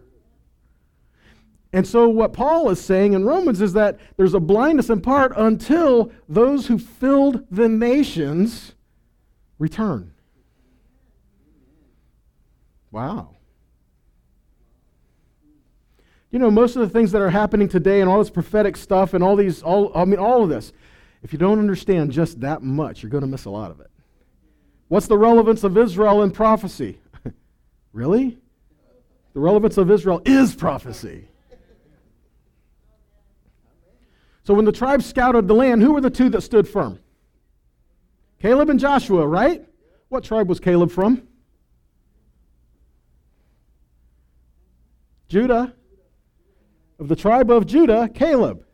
[1.73, 5.33] And so, what Paul is saying in Romans is that there's a blindness in part
[5.35, 8.73] until those who filled the nations
[9.57, 10.13] return.
[12.91, 13.29] Wow.
[16.29, 19.15] You know, most of the things that are happening today and all this prophetic stuff
[19.15, 20.73] and all these, all, I mean, all of this,
[21.23, 23.89] if you don't understand just that much, you're going to miss a lot of it.
[24.87, 26.99] What's the relevance of Israel in prophecy?
[27.93, 28.37] really?
[29.33, 31.27] The relevance of Israel is prophecy.
[34.43, 36.99] So when the tribes scouted the land, who were the two that stood firm?
[38.39, 39.65] Caleb and Joshua, right?
[40.09, 41.27] What tribe was Caleb from?
[45.29, 45.73] Judah.
[46.99, 48.65] Of the tribe of Judah, Caleb.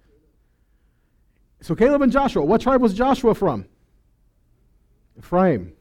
[1.61, 2.43] So Caleb and Joshua.
[2.43, 3.65] What tribe was Joshua from?
[5.17, 5.73] Ephraim.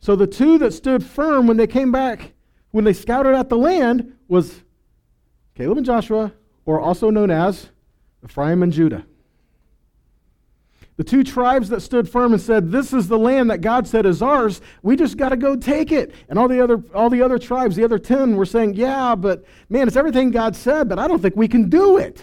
[0.00, 2.32] So the two that stood firm when they came back,
[2.70, 4.62] when they scouted out the land, was
[5.54, 6.32] Caleb and Joshua,
[6.64, 7.70] or also known as
[8.24, 9.04] Ephraim and Judah.
[10.98, 14.04] The two tribes that stood firm and said, This is the land that God said
[14.04, 14.60] is ours.
[14.82, 16.12] We just got to go take it.
[16.28, 19.44] And all the, other, all the other tribes, the other 10, were saying, Yeah, but
[19.68, 22.20] man, it's everything God said, but I don't think we can do it.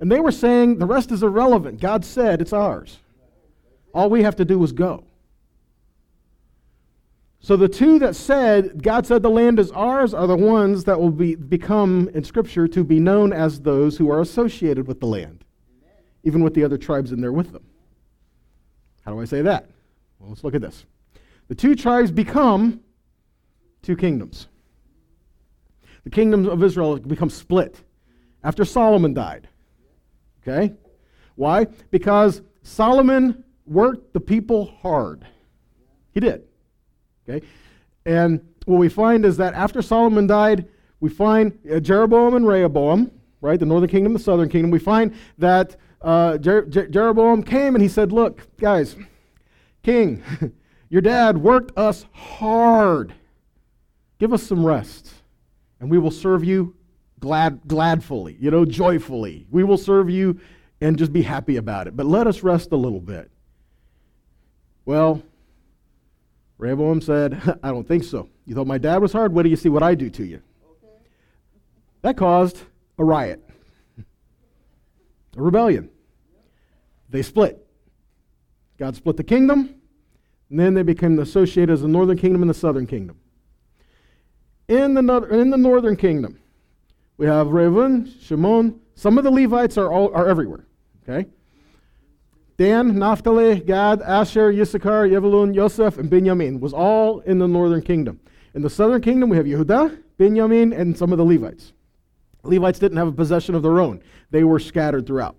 [0.00, 1.80] And they were saying, The rest is irrelevant.
[1.80, 2.98] God said it's ours.
[3.94, 5.04] All we have to do is go.
[7.42, 11.00] So the two that said, God said the land is ours, are the ones that
[11.00, 15.06] will be, become in Scripture to be known as those who are associated with the
[15.06, 15.44] land,
[16.22, 17.64] even with the other tribes in there with them.
[19.04, 19.68] How do I say that?
[20.20, 20.86] Well, let's look at this.
[21.48, 22.80] The two tribes become
[23.82, 24.46] two kingdoms.
[26.04, 27.82] The kingdom of Israel becomes split
[28.44, 29.48] after Solomon died.
[30.42, 30.74] Okay?
[31.34, 31.66] Why?
[31.90, 35.26] Because Solomon worked the people hard.
[36.12, 36.44] He did.
[37.28, 37.46] Okay?
[38.04, 40.68] And what we find is that after Solomon died,
[41.00, 43.10] we find uh, Jeroboam and Rehoboam,
[43.40, 44.70] right, the northern kingdom, the southern kingdom.
[44.70, 48.96] We find that uh, Jer- Jer- Jeroboam came and he said, Look, guys,
[49.82, 50.22] king,
[50.88, 53.14] your dad worked us hard.
[54.18, 55.12] Give us some rest,
[55.80, 56.76] and we will serve you
[57.18, 59.46] glad, gladfully, you know, joyfully.
[59.50, 60.38] We will serve you
[60.80, 61.96] and just be happy about it.
[61.96, 63.30] But let us rest a little bit.
[64.84, 65.22] Well,
[66.62, 68.28] Rehoboam said, I don't think so.
[68.46, 69.32] You thought my dad was hard?
[69.32, 70.40] What do you see what I do to you?
[70.64, 70.94] Okay.
[72.02, 72.60] That caused
[72.98, 73.42] a riot,
[73.98, 75.90] a rebellion.
[77.10, 77.66] They split.
[78.78, 79.74] God split the kingdom,
[80.50, 83.16] and then they became associated as the northern kingdom and the southern kingdom.
[84.68, 85.00] In the,
[85.32, 86.38] in the northern kingdom,
[87.16, 88.78] we have Reuben, Shimon.
[88.94, 90.64] Some of the Levites are, all, are everywhere.
[91.02, 91.28] Okay?
[92.62, 98.20] Dan, Naphtali, Gad, Asher, Issachar, Yevulun, Yosef, and Benjamin was all in the northern kingdom.
[98.54, 101.72] In the southern kingdom, we have Yehuda, Benjamin, and some of the Levites.
[102.44, 104.00] Levites didn't have a possession of their own.
[104.30, 105.34] They were scattered throughout.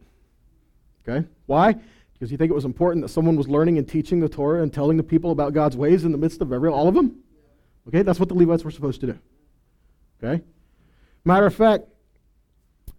[1.08, 1.26] Okay?
[1.46, 1.78] Why?
[2.12, 4.74] Because you think it was important that someone was learning and teaching the Torah and
[4.74, 7.24] telling the people about God's ways in the midst of every all of them?
[7.88, 8.02] Okay?
[8.02, 9.20] That's what the Levites were supposed to do.
[10.22, 10.44] Okay?
[11.24, 11.86] Matter of fact,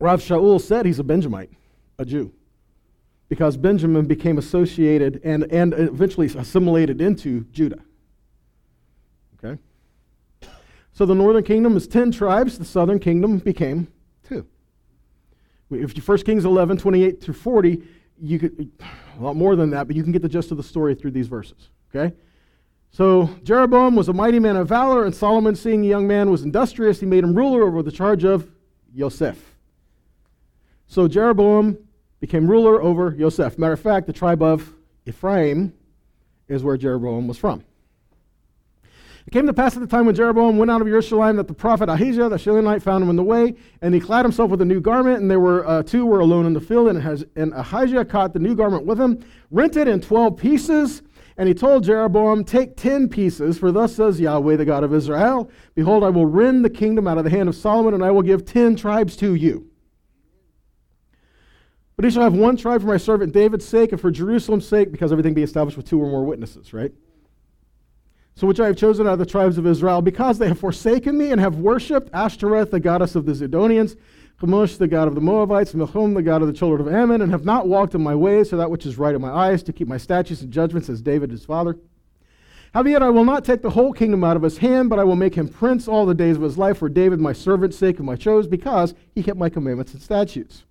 [0.01, 1.51] Rav Shaul said he's a Benjamite,
[1.99, 2.33] a Jew
[3.29, 7.81] because Benjamin became associated and, and eventually assimilated into Judah.
[9.43, 9.61] Okay?
[10.93, 13.89] So the northern kingdom is 10 tribes, the southern kingdom became
[14.29, 14.47] two.
[15.71, 17.83] If you 1 Kings 11, 28 through 40,
[18.21, 18.71] you could,
[19.19, 21.11] a lot more than that, but you can get the gist of the story through
[21.11, 21.71] these verses.
[21.95, 22.15] Okay?
[22.91, 26.43] So Jeroboam was a mighty man of valor, and Solomon, seeing a young man was
[26.43, 28.49] industrious, he made him ruler over the charge of
[28.93, 29.57] Yosef.
[30.87, 31.79] So Jeroboam
[32.25, 33.59] became ruler over Yosef.
[33.59, 34.73] Matter of fact, the tribe of
[35.05, 35.75] Ephraim
[36.49, 37.63] is where Jeroboam was from.
[39.27, 41.53] It came to pass at the time when Jeroboam went out of Jerusalem that the
[41.53, 44.65] prophet Ahijah, the Shilonite, found him in the way, and he clad himself with a
[44.65, 47.53] new garment, and there were uh, two were alone in the field, and, has, and
[47.53, 51.03] Ahijah caught the new garment with him, rent it in twelve pieces,
[51.37, 55.51] and he told Jeroboam, Take ten pieces, for thus says Yahweh, the God of Israel,
[55.75, 58.23] Behold, I will rend the kingdom out of the hand of Solomon, and I will
[58.23, 59.69] give ten tribes to you.
[61.97, 64.91] But he shall have one tribe for my servant David's sake and for Jerusalem's sake,
[64.91, 66.93] because everything be established with two or more witnesses, right?
[68.35, 71.17] So which I have chosen out of the tribes of Israel, because they have forsaken
[71.17, 73.97] me and have worshipped Ashtoreth, the goddess of the Zidonians,
[74.41, 77.31] Chemosh, the god of the Moabites, Milcom, the god of the children of Ammon, and
[77.31, 79.73] have not walked in my ways, to that which is right in my eyes, to
[79.73, 81.79] keep my statutes and judgments as David his father.
[82.75, 85.15] Howbeit I will not take the whole kingdom out of his hand, but I will
[85.15, 88.09] make him prince all the days of his life for David my servant's sake, whom
[88.09, 90.65] I chose, because he kept my commandments and statutes.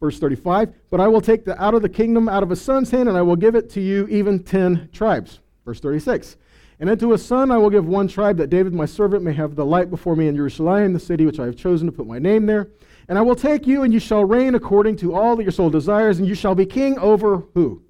[0.00, 2.90] Verse 35 But I will take the, out of the kingdom out of a son's
[2.90, 5.40] hand, and I will give it to you, even ten tribes.
[5.64, 6.36] Verse 36
[6.80, 9.54] And unto a son I will give one tribe, that David my servant may have
[9.54, 12.18] the light before me in Jerusalem, the city which I have chosen to put my
[12.18, 12.70] name there.
[13.08, 15.68] And I will take you, and you shall reign according to all that your soul
[15.68, 17.82] desires, and you shall be king over who?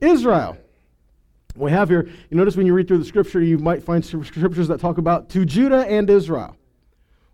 [0.00, 0.56] Israel.
[1.56, 4.68] We have here, you notice when you read through the scripture, you might find scriptures
[4.68, 6.54] that talk about to Judah and Israel.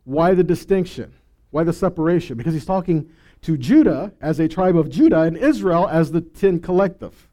[0.04, 1.12] Why the distinction?
[1.50, 2.36] Why the separation?
[2.36, 3.10] Because he's talking
[3.42, 7.28] to Judah as a tribe of Judah and Israel as the ten collective.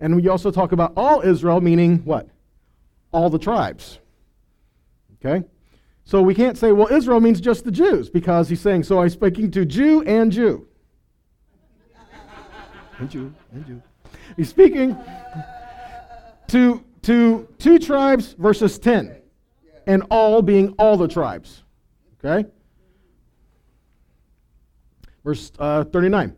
[0.00, 2.28] And we also talk about all Israel, meaning what?
[3.12, 3.98] All the tribes.
[5.24, 5.46] Okay?
[6.04, 9.08] So we can't say, well, Israel means just the Jews, because he's saying, so I'm
[9.08, 10.68] speaking to Jew and Jew.
[12.98, 13.82] and Jew, and Jew.
[14.36, 14.96] He's speaking
[16.48, 19.16] to, to two tribes versus ten,
[19.86, 21.64] and all being all the tribes.
[22.24, 22.48] Okay?
[25.26, 26.36] Verse uh, 39.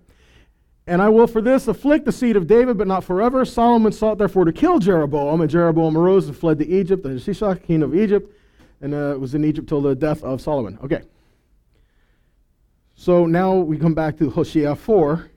[0.86, 3.44] And I will for this afflict the seed of David, but not forever.
[3.44, 7.64] Solomon sought therefore to kill Jeroboam, and Jeroboam arose and fled to Egypt, and Shishak,
[7.64, 8.34] king of Egypt,
[8.80, 10.78] and uh, was in Egypt till the death of Solomon.
[10.82, 11.02] Okay.
[12.94, 15.30] So now we come back to Hosea 4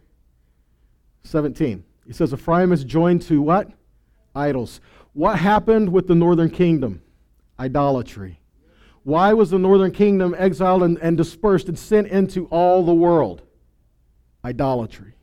[1.24, 1.84] 17.
[2.08, 3.70] He says, Ephraim is joined to what?
[4.34, 4.80] Idols.
[5.12, 7.02] What happened with the northern kingdom?
[7.60, 8.41] Idolatry.
[9.04, 13.42] Why was the northern kingdom exiled and, and dispersed and sent into all the world?
[14.46, 15.14] Idolatry.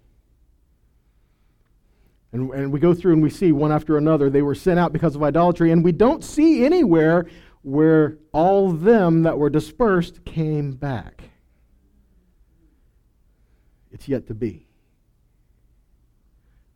[2.32, 4.92] And, and we go through and we see one after another, they were sent out
[4.92, 5.70] because of idolatry.
[5.70, 7.26] And we don't see anywhere
[7.62, 11.22] where all them that were dispersed came back.
[13.92, 14.66] It's yet to be.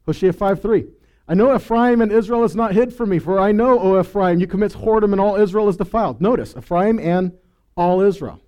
[0.07, 0.86] Hosea 5 3.
[1.33, 4.39] I know Ephraim and Israel is not hid from me, for I know, O Ephraim,
[4.39, 6.20] you commit whoredom and all Israel is defiled.
[6.20, 7.33] Notice, Ephraim and
[7.74, 8.39] All Israel.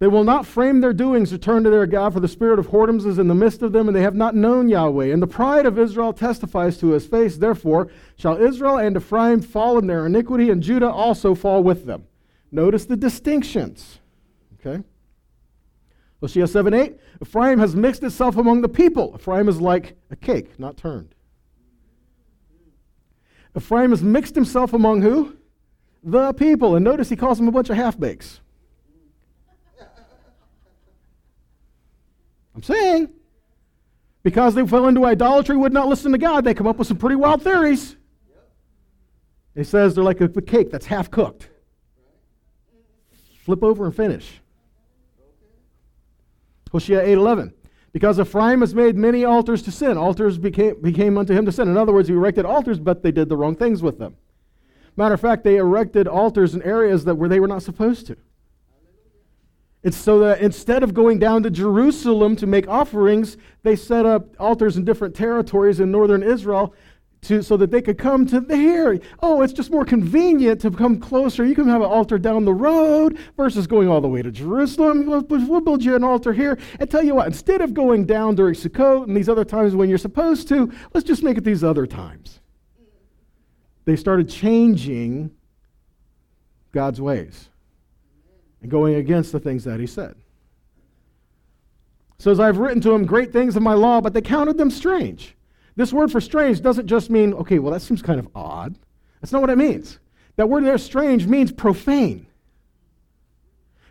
[0.00, 2.70] They will not frame their doings to turn to their God, for the spirit of
[2.70, 5.12] whoredoms is in the midst of them, and they have not known Yahweh.
[5.12, 7.36] And the pride of Israel testifies to his face.
[7.36, 12.08] Therefore, shall Israel and Ephraim fall in their iniquity, and Judah also fall with them.
[12.50, 14.00] Notice the distinctions.
[14.58, 14.82] Okay?
[16.22, 16.96] Hosea 7 8.
[17.20, 19.12] Ephraim has mixed itself among the people.
[19.16, 21.14] Ephraim is like a cake, not turned.
[23.56, 25.36] Ephraim has mixed himself among who?
[26.04, 26.76] The people.
[26.76, 28.40] And notice he calls them a bunch of half bakes.
[32.54, 33.10] I'm saying.
[34.22, 36.98] Because they fell into idolatry, would not listen to God, they come up with some
[36.98, 37.96] pretty wild theories.
[39.56, 41.48] He says they're like a cake that's half cooked.
[43.44, 44.41] Flip over and finish.
[46.72, 47.52] Hosea 8:11.
[47.92, 49.98] Because Ephraim has made many altars to sin.
[49.98, 51.68] Altars became, became unto him to sin.
[51.68, 54.16] In other words, he erected altars, but they did the wrong things with them.
[54.96, 58.16] Matter of fact, they erected altars in areas that where they were not supposed to.
[59.82, 64.28] It's so that instead of going down to Jerusalem to make offerings, they set up
[64.38, 66.72] altars in different territories in northern Israel
[67.22, 68.98] to, so that they could come to there.
[69.22, 71.44] Oh, it's just more convenient to come closer.
[71.44, 75.06] You can have an altar down the road versus going all the way to Jerusalem.
[75.06, 76.58] We'll, we'll build you an altar here.
[76.80, 79.88] And tell you what, instead of going down during Sukkot and these other times when
[79.88, 82.40] you're supposed to, let's just make it these other times.
[83.84, 85.30] They started changing
[86.72, 87.48] God's ways
[88.62, 90.16] and going against the things that he said.
[92.18, 94.70] So as I've written to them great things of my law, but they counted them
[94.70, 95.36] strange.
[95.76, 98.78] This word for strange doesn't just mean, okay, well, that seems kind of odd.
[99.20, 99.98] That's not what it means.
[100.36, 102.26] That word there, strange, means profane.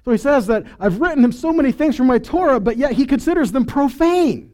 [0.04, 2.94] So he says that I've written him so many things from my Torah, but yet
[2.94, 4.54] he considers them profane.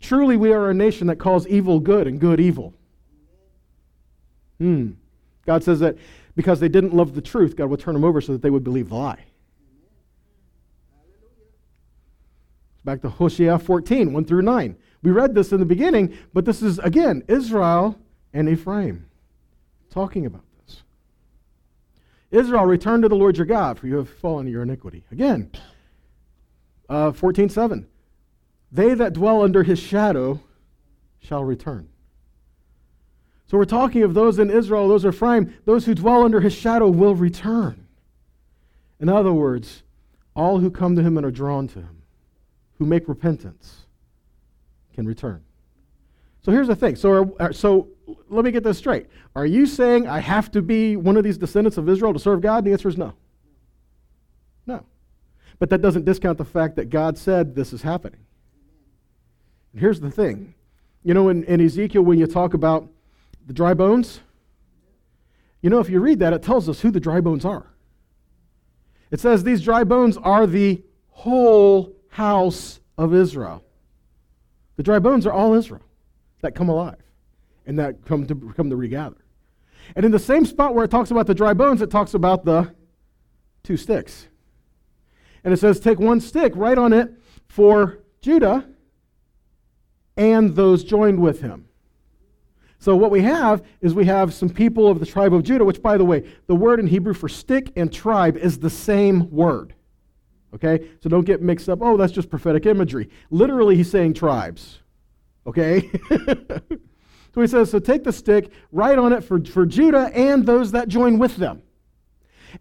[0.00, 2.74] Truly, we are a nation that calls evil good and good evil.
[4.58, 4.92] Hmm.
[5.44, 5.96] God says that
[6.34, 8.64] because they didn't love the truth, God would turn them over so that they would
[8.64, 9.24] believe the lie.
[12.84, 14.76] Back to Hosea 14, 1 through 9.
[15.02, 17.98] We read this in the beginning, but this is, again, Israel
[18.32, 19.06] and Ephraim
[19.90, 20.82] talking about this.
[22.30, 25.04] Israel, return to the Lord your God, for you have fallen in your iniquity.
[25.10, 25.50] Again,
[26.88, 27.86] uh, 14 7.
[28.72, 30.40] They that dwell under his shadow
[31.18, 31.88] shall return.
[33.46, 36.88] So we're talking of those in Israel, those Ephraim, those who dwell under his shadow
[36.88, 37.86] will return.
[38.98, 39.82] In other words,
[40.34, 42.02] all who come to him and are drawn to him,
[42.78, 43.85] who make repentance,
[44.96, 45.42] can return.
[46.42, 46.96] So here's the thing.
[46.96, 47.88] So, are, so
[48.28, 49.06] let me get this straight.
[49.36, 52.40] Are you saying I have to be one of these descendants of Israel to serve
[52.40, 52.64] God?
[52.64, 53.12] The answer is no.
[54.66, 54.84] No.
[55.58, 58.20] But that doesn't discount the fact that God said this is happening.
[59.72, 60.54] And here's the thing.
[61.04, 62.88] You know, in, in Ezekiel, when you talk about
[63.46, 64.20] the dry bones,
[65.62, 67.66] you know, if you read that, it tells us who the dry bones are.
[69.10, 73.64] It says these dry bones are the whole house of Israel.
[74.76, 75.82] The dry bones are all Israel
[76.42, 77.02] that come alive
[77.66, 79.16] and that come to come to regather.
[79.94, 82.44] And in the same spot where it talks about the dry bones, it talks about
[82.44, 82.74] the
[83.62, 84.28] two sticks.
[85.44, 87.12] And it says, Take one stick, write on it
[87.48, 88.66] for Judah
[90.16, 91.68] and those joined with him.
[92.78, 95.82] So what we have is we have some people of the tribe of Judah, which,
[95.82, 99.74] by the way, the word in Hebrew for stick and tribe is the same word.
[100.54, 100.88] Okay?
[101.00, 101.80] So don't get mixed up.
[101.82, 103.10] Oh, that's just prophetic imagery.
[103.30, 104.80] Literally, he's saying tribes.
[105.46, 105.90] Okay?
[107.34, 110.72] so he says, So take the stick, write on it for, for Judah and those
[110.72, 111.62] that join with them.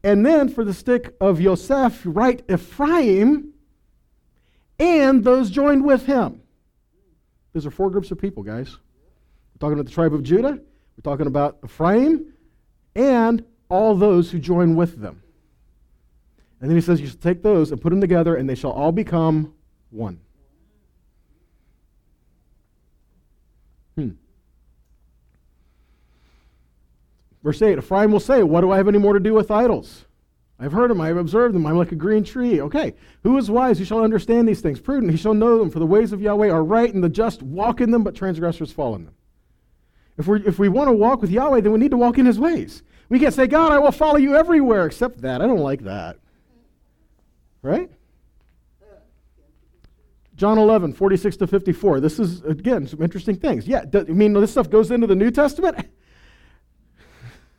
[0.03, 3.53] And then for the stick of Yosef, write Ephraim
[4.79, 6.41] and those joined with him.
[7.53, 8.77] Those are four groups of people, guys.
[9.53, 12.33] We're talking about the tribe of Judah, we're talking about Ephraim,
[12.95, 15.21] and all those who join with them.
[16.61, 18.71] And then he says, You shall take those and put them together, and they shall
[18.71, 19.53] all become
[19.89, 20.19] one.
[23.95, 24.11] Hmm.
[27.43, 30.05] Verse 8 Ephraim will say, What do I have any more to do with idols?
[30.57, 32.61] I've heard them, I have observed them, I'm like a green tree.
[32.61, 33.77] Okay, who is wise?
[33.77, 34.79] Who shall understand these things?
[34.79, 37.43] Prudent, he shall know them, for the ways of Yahweh are right, and the just
[37.43, 39.13] walk in them, but transgressors fall in them.
[40.17, 42.25] If, we if we want to walk with Yahweh, then we need to walk in
[42.25, 42.83] his ways.
[43.09, 45.41] We can't say, God, I will follow you everywhere, except that.
[45.41, 46.17] I don't like that.
[47.65, 47.89] Right?
[50.35, 51.99] John 11, 46 to 54.
[51.99, 53.65] This is, again, some interesting things.
[53.67, 55.87] Yeah, I mean, this stuff goes into the New Testament.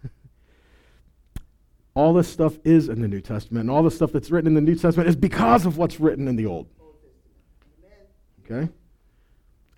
[1.94, 4.54] all this stuff is in the New Testament, and all the stuff that's written in
[4.54, 6.68] the New Testament is because of what's written in the Old.
[8.44, 8.70] Okay?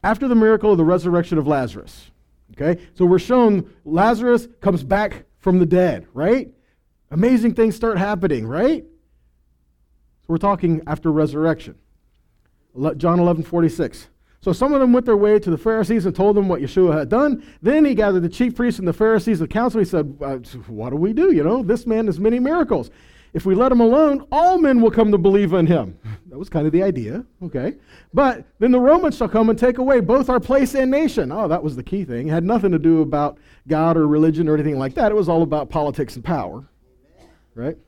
[0.04, 2.10] After the miracle of the resurrection of Lazarus,
[2.52, 2.82] okay?
[2.92, 6.52] So we're shown Lazarus comes back from the dead, right?
[7.10, 8.84] Amazing things start happening, right?
[10.28, 11.74] We're talking after resurrection.
[12.96, 14.08] John 11, 46.
[14.40, 16.96] So some of them went their way to the Pharisees and told them what Yeshua
[16.96, 17.44] had done.
[17.60, 19.80] Then he gathered the chief priests and the Pharisees, the council.
[19.80, 20.36] He said, uh,
[20.68, 21.32] What do we do?
[21.32, 22.90] You know, this man has many miracles.
[23.34, 25.98] If we let him alone, all men will come to believe in him.
[26.28, 27.76] That was kind of the idea, okay?
[28.12, 31.32] But then the Romans shall come and take away both our place and nation.
[31.32, 32.28] Oh, that was the key thing.
[32.28, 35.10] It had nothing to do about God or religion or anything like that.
[35.10, 36.68] It was all about politics and power,
[37.54, 37.78] right?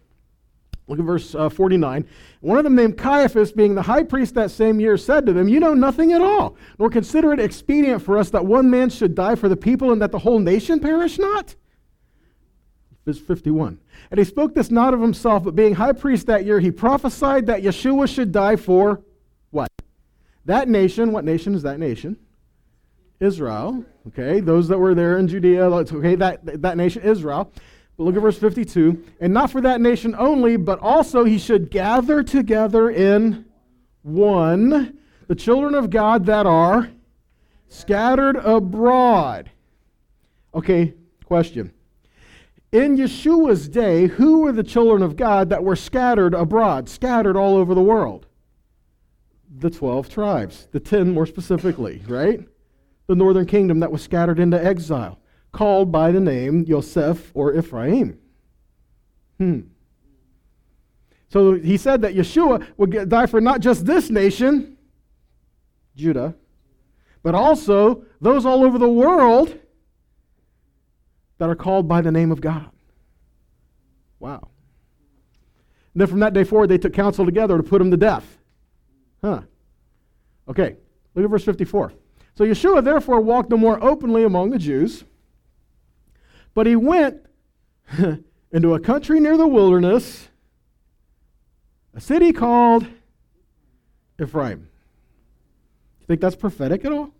[0.91, 2.05] Look at verse uh, 49.
[2.41, 5.49] One of them, named Caiaphas, being the high priest that same year, said to them,
[5.49, 9.15] You know nothing at all, nor consider it expedient for us that one man should
[9.15, 11.55] die for the people and that the whole nation perish not.
[13.07, 13.79] Verse 51.
[14.11, 17.47] And he spoke this not of himself, but being high priest that year, he prophesied
[17.47, 19.01] that Yeshua should die for
[19.51, 19.71] what?
[20.45, 21.13] That nation.
[21.13, 22.17] What nation is that nation?
[23.21, 23.85] Israel.
[24.09, 25.71] Okay, those that were there in Judea.
[25.71, 27.53] Okay, that, that nation, Israel.
[28.01, 29.05] But look at verse 52.
[29.21, 33.45] And not for that nation only, but also he should gather together in
[34.01, 36.89] one the children of God that are
[37.69, 39.51] scattered abroad.
[40.55, 40.95] Okay,
[41.27, 41.75] question.
[42.73, 47.55] In Yeshua's day, who were the children of God that were scattered abroad, scattered all
[47.55, 48.25] over the world?
[49.59, 52.49] The 12 tribes, the 10 more specifically, right?
[53.09, 55.21] The northern kingdom that was scattered into exile
[55.53, 58.19] called by the name Yosef or Ephraim.
[59.39, 59.61] Hmm.
[61.29, 64.77] So he said that Yeshua would die for not just this nation,
[65.97, 66.35] Judah,
[67.23, 69.59] but also those all over the world
[71.39, 72.71] that are called by the name of God.
[74.19, 74.49] Wow.
[75.95, 78.39] And then from that day forward, they took counsel together to put him to death.
[79.23, 79.43] Huh.
[80.49, 80.77] Okay,
[81.15, 81.93] look at verse 54.
[82.35, 85.05] So Yeshua therefore walked no more openly among the Jews
[86.61, 87.25] but he went
[88.53, 90.29] into a country near the wilderness,
[91.95, 92.87] a city called
[94.21, 94.69] Ephraim.
[96.01, 97.15] You think that's prophetic at all?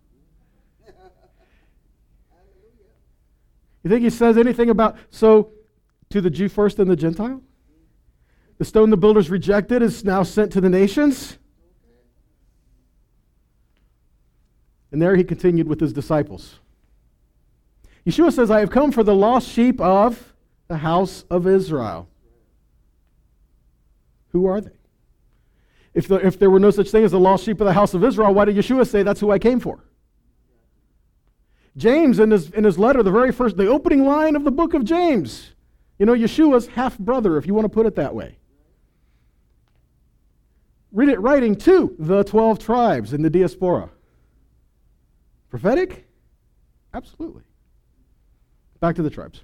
[3.83, 5.53] You think he says anything about, so
[6.11, 7.41] to the Jew first and the Gentile?
[8.59, 11.39] The stone the builders rejected is now sent to the nations?
[14.93, 16.61] And there he continued with his disciples.
[18.11, 20.35] Yeshua says, I have come for the lost sheep of
[20.67, 22.09] the house of Israel.
[24.31, 24.71] Who are they?
[25.95, 27.95] If, the, if there were no such thing as the lost sheep of the house
[27.95, 29.85] of Israel, why did Yeshua say that's who I came for?
[31.77, 34.75] James, in his, in his letter, the very first, the opening line of the book
[34.75, 35.53] of James,
[36.01, 38.39] you know, Yeshua's half brother, if you want to put it that way.
[40.91, 43.89] Read it writing to the 12 tribes in the diaspora.
[45.49, 46.09] Prophetic?
[46.93, 47.45] Absolutely.
[48.81, 49.43] Back to the tribes.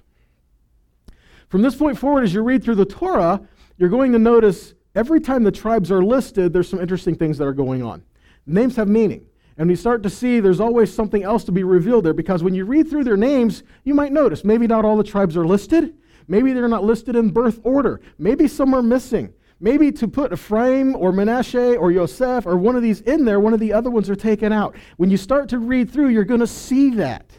[1.49, 3.41] From this point forward, as you read through the Torah,
[3.77, 7.45] you're going to notice every time the tribes are listed, there's some interesting things that
[7.45, 8.03] are going on.
[8.45, 9.25] names have meaning.
[9.57, 12.53] And we start to see there's always something else to be revealed there because when
[12.53, 15.95] you read through their names, you might notice maybe not all the tribes are listed.
[16.27, 18.01] Maybe they're not listed in birth order.
[18.19, 19.33] Maybe some are missing.
[19.59, 23.53] Maybe to put Ephraim or Manasseh or Yosef or one of these in there, one
[23.53, 24.75] of the other ones are taken out.
[24.97, 27.31] When you start to read through, you're going to see that.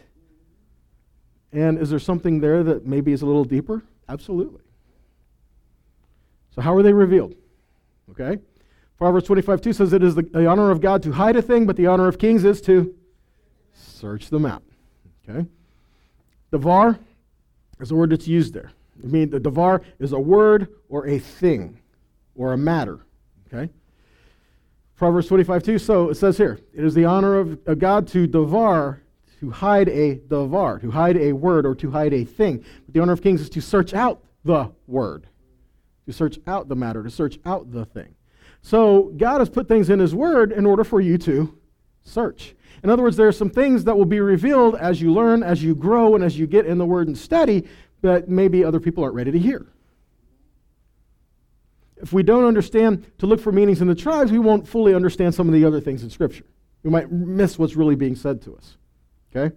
[1.51, 3.83] And is there something there that maybe is a little deeper?
[4.07, 4.61] Absolutely.
[6.55, 7.35] So, how are they revealed?
[8.11, 8.41] Okay.
[8.97, 11.65] Proverbs 25 2 says, It is the, the honor of God to hide a thing,
[11.65, 12.93] but the honor of kings is to
[13.73, 14.63] search them out.
[15.27, 15.47] Okay.
[16.51, 16.99] Devar
[17.79, 18.71] is a word that's used there.
[19.01, 21.79] I mean, the devar is a word or a thing
[22.35, 22.99] or a matter.
[23.47, 23.71] Okay.
[24.97, 28.27] Proverbs 25 2, so it says here, It is the honor of, of God to
[28.27, 29.01] devar
[29.39, 32.63] to hide a davar, to hide a word or to hide a thing.
[32.85, 35.27] But the honor of kings is to search out the word,
[36.07, 38.15] to search out the matter, to search out the thing.
[38.61, 41.57] So God has put things in his word in order for you to
[42.01, 42.55] search.
[42.83, 45.63] In other words, there are some things that will be revealed as you learn, as
[45.63, 47.67] you grow, and as you get in the word and study
[48.01, 49.65] that maybe other people aren't ready to hear.
[52.01, 55.35] If we don't understand to look for meanings in the tribes, we won't fully understand
[55.35, 56.45] some of the other things in Scripture.
[56.83, 58.77] We might miss what's really being said to us.
[59.35, 59.55] Okay?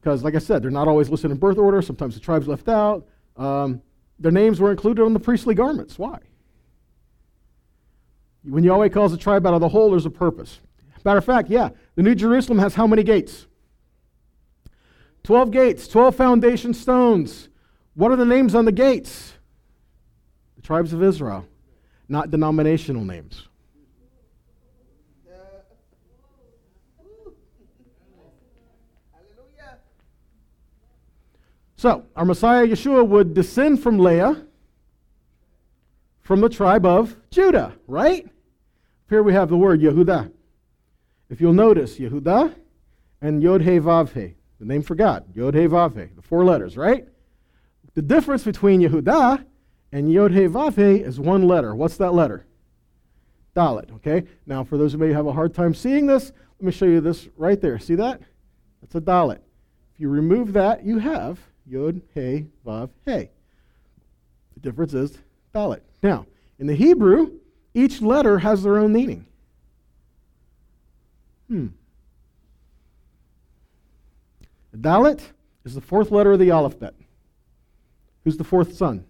[0.00, 1.82] Because, like I said, they're not always listed in birth order.
[1.82, 3.06] Sometimes the tribe's left out.
[3.36, 3.82] Um,
[4.18, 5.98] their names were included on the priestly garments.
[5.98, 6.18] Why?
[8.44, 10.60] When Yahweh calls a tribe out of the hole, there's a purpose.
[11.06, 13.46] Matter of fact, yeah, the New Jerusalem has how many gates?
[15.22, 17.48] 12 gates, 12 foundation stones.
[17.94, 19.34] What are the names on the gates?
[20.56, 21.46] The tribes of Israel,
[22.08, 23.46] not denominational names.
[31.76, 34.46] So, our Messiah Yeshua would descend from Leah,
[36.22, 38.26] from the tribe of Judah, right?
[39.10, 40.32] Here we have the word Yehudah.
[41.28, 42.54] If you'll notice, Yehudah
[43.20, 46.44] and Yod He Vav He, the name for God, Yod He Vav He, the four
[46.44, 47.06] letters, right?
[47.94, 49.44] The difference between Yehudah
[49.92, 51.74] and Yod He Vav He is one letter.
[51.74, 52.46] What's that letter?
[53.54, 54.24] Dalet, okay?
[54.46, 57.02] Now, for those who may have a hard time seeing this, let me show you
[57.02, 57.78] this right there.
[57.78, 58.22] See that?
[58.80, 59.40] That's a Dalet.
[59.94, 61.38] If you remove that, you have
[61.68, 63.28] Yod He Vav He.
[64.54, 65.18] The difference is
[65.54, 65.80] Dalet.
[66.02, 66.26] Now,
[66.58, 67.32] in the Hebrew,
[67.74, 69.26] each letter has their own meaning.
[71.48, 71.68] Hmm.
[74.72, 75.20] The Dalet
[75.64, 76.94] is the fourth letter of the alphabet.
[78.24, 79.04] Who's the fourth son?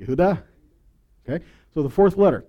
[0.00, 0.42] Yehuda.
[1.28, 1.44] Okay,
[1.74, 2.44] so the fourth letter.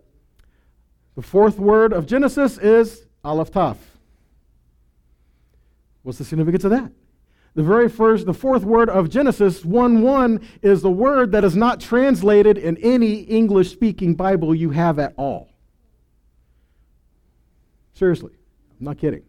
[1.15, 3.77] The fourth word of Genesis is Aleph Taf.
[6.03, 6.91] What's the significance of that?
[7.57, 11.55] The very first, the fourth word of Genesis 1 1 is the word that is
[11.55, 15.49] not translated in any English speaking Bible you have at all.
[17.95, 18.33] Seriously,
[18.79, 19.23] I'm not kidding.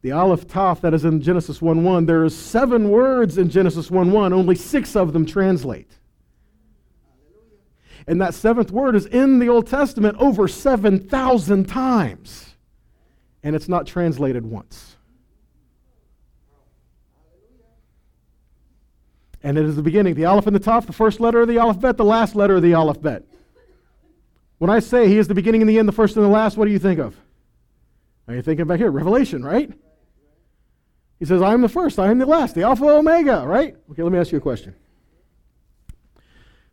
[0.00, 3.90] The Aleph Taf that is in Genesis 1 1, there are seven words in Genesis
[3.90, 5.92] 1 1, only six of them translate.
[8.06, 12.54] And that seventh word is in the Old Testament over 7,000 times.
[13.42, 14.89] And it's not translated once.
[19.42, 20.14] And it is the beginning.
[20.14, 22.62] The Aleph and the Taf, the first letter of the alphabet, the last letter of
[22.62, 23.24] the alphabet.
[24.58, 26.58] When I say he is the beginning and the end, the first and the last,
[26.58, 27.16] what do you think of?
[28.28, 28.90] Are you thinking back here?
[28.90, 29.72] Revelation, right?
[31.18, 33.76] He says, I am the first, I am the last, the Alpha Omega, right?
[33.90, 34.74] Okay, let me ask you a question.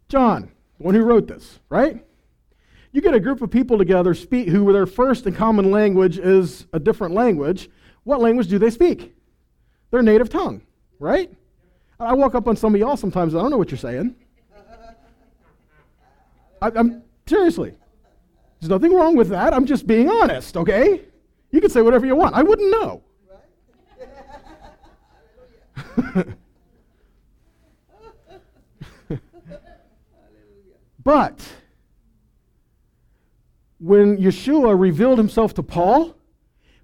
[0.09, 2.05] John, the one who wrote this, right?
[2.91, 6.65] You get a group of people together speak, who their first and common language is
[6.73, 7.69] a different language.
[8.03, 9.15] What language do they speak?
[9.91, 10.61] Their native tongue,
[10.99, 11.31] right?
[11.99, 14.15] I walk up on some of y'all sometimes, I don't know what you're saying.
[16.61, 17.73] I, am seriously.
[18.59, 19.53] There's nothing wrong with that.
[19.53, 21.05] I'm just being honest, okay?
[21.51, 22.35] You can say whatever you want.
[22.35, 23.03] I wouldn't know.
[31.03, 31.41] but
[33.79, 36.15] when Yeshua revealed himself to Paul,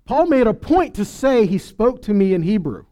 [0.05, 2.85] Paul made a point to say he spoke to me in Hebrew.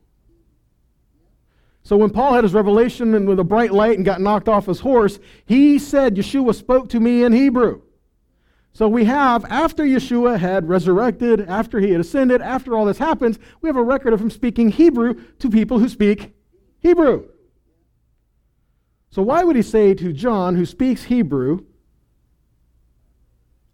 [1.83, 4.67] So when Paul had his revelation and with a bright light and got knocked off
[4.67, 7.81] his horse, he said, Yeshua spoke to me in Hebrew.
[8.73, 13.37] So we have, after Yeshua had resurrected, after he had ascended, after all this happens,
[13.61, 16.33] we have a record of him speaking Hebrew to people who speak
[16.79, 17.25] Hebrew.
[19.09, 21.65] So why would he say to John, who speaks Hebrew,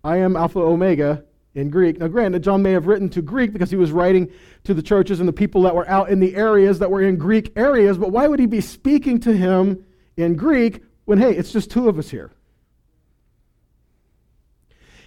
[0.04, 1.26] I am Alpha Omega,
[1.58, 1.98] in Greek.
[1.98, 4.32] Now, granted, John may have written to Greek because he was writing
[4.64, 7.18] to the churches and the people that were out in the areas that were in
[7.18, 9.84] Greek areas, but why would he be speaking to him
[10.16, 12.32] in Greek when, hey, it's just two of us here?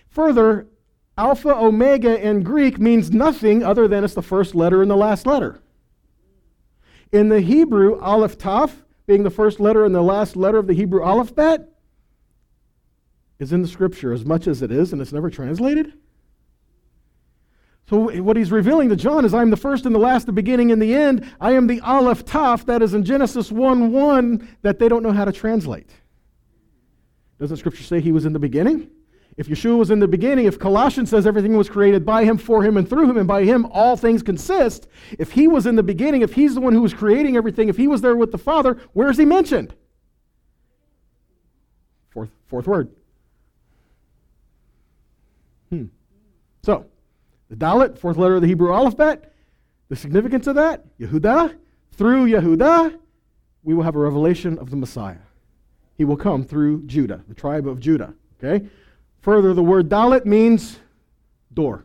[0.08, 0.66] Further,
[1.16, 5.26] Alpha Omega in Greek means nothing other than it's the first letter and the last
[5.26, 5.60] letter.
[7.12, 8.72] In the Hebrew, Aleph Taf,
[9.06, 11.68] being the first letter and the last letter of the Hebrew alphabet,
[13.38, 15.92] is in the scripture as much as it is, and it's never translated.
[17.90, 20.70] So, what he's revealing to John is I'm the first and the last, the beginning
[20.70, 21.28] and the end.
[21.40, 25.10] I am the Aleph Taf that is in Genesis 1 1 that they don't know
[25.10, 25.90] how to translate.
[27.40, 28.88] Doesn't Scripture say he was in the beginning?
[29.36, 32.62] If Yeshua was in the beginning, if Colossians says everything was created by him, for
[32.62, 34.86] him, and through him, and by him all things consist,
[35.18, 37.76] if he was in the beginning, if he's the one who was creating everything, if
[37.76, 39.74] he was there with the Father, where is he mentioned?
[42.10, 42.94] Fourth, fourth word.
[45.70, 45.86] Hmm.
[46.62, 46.86] So,
[47.50, 49.34] the Dalet, fourth letter of the Hebrew alphabet,
[49.88, 51.56] the significance of that, Yehudah,
[51.92, 52.96] through Yehudah,
[53.64, 55.18] we will have a revelation of the Messiah.
[55.98, 58.14] He will come through Judah, the tribe of Judah.
[58.42, 58.66] Okay?
[59.20, 60.78] Further, the word Dalet means
[61.52, 61.84] door.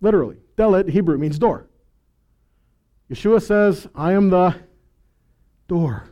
[0.00, 0.36] Literally.
[0.56, 1.66] Dalet, Hebrew, means door.
[3.10, 4.54] Yeshua says, I am the
[5.66, 6.10] door.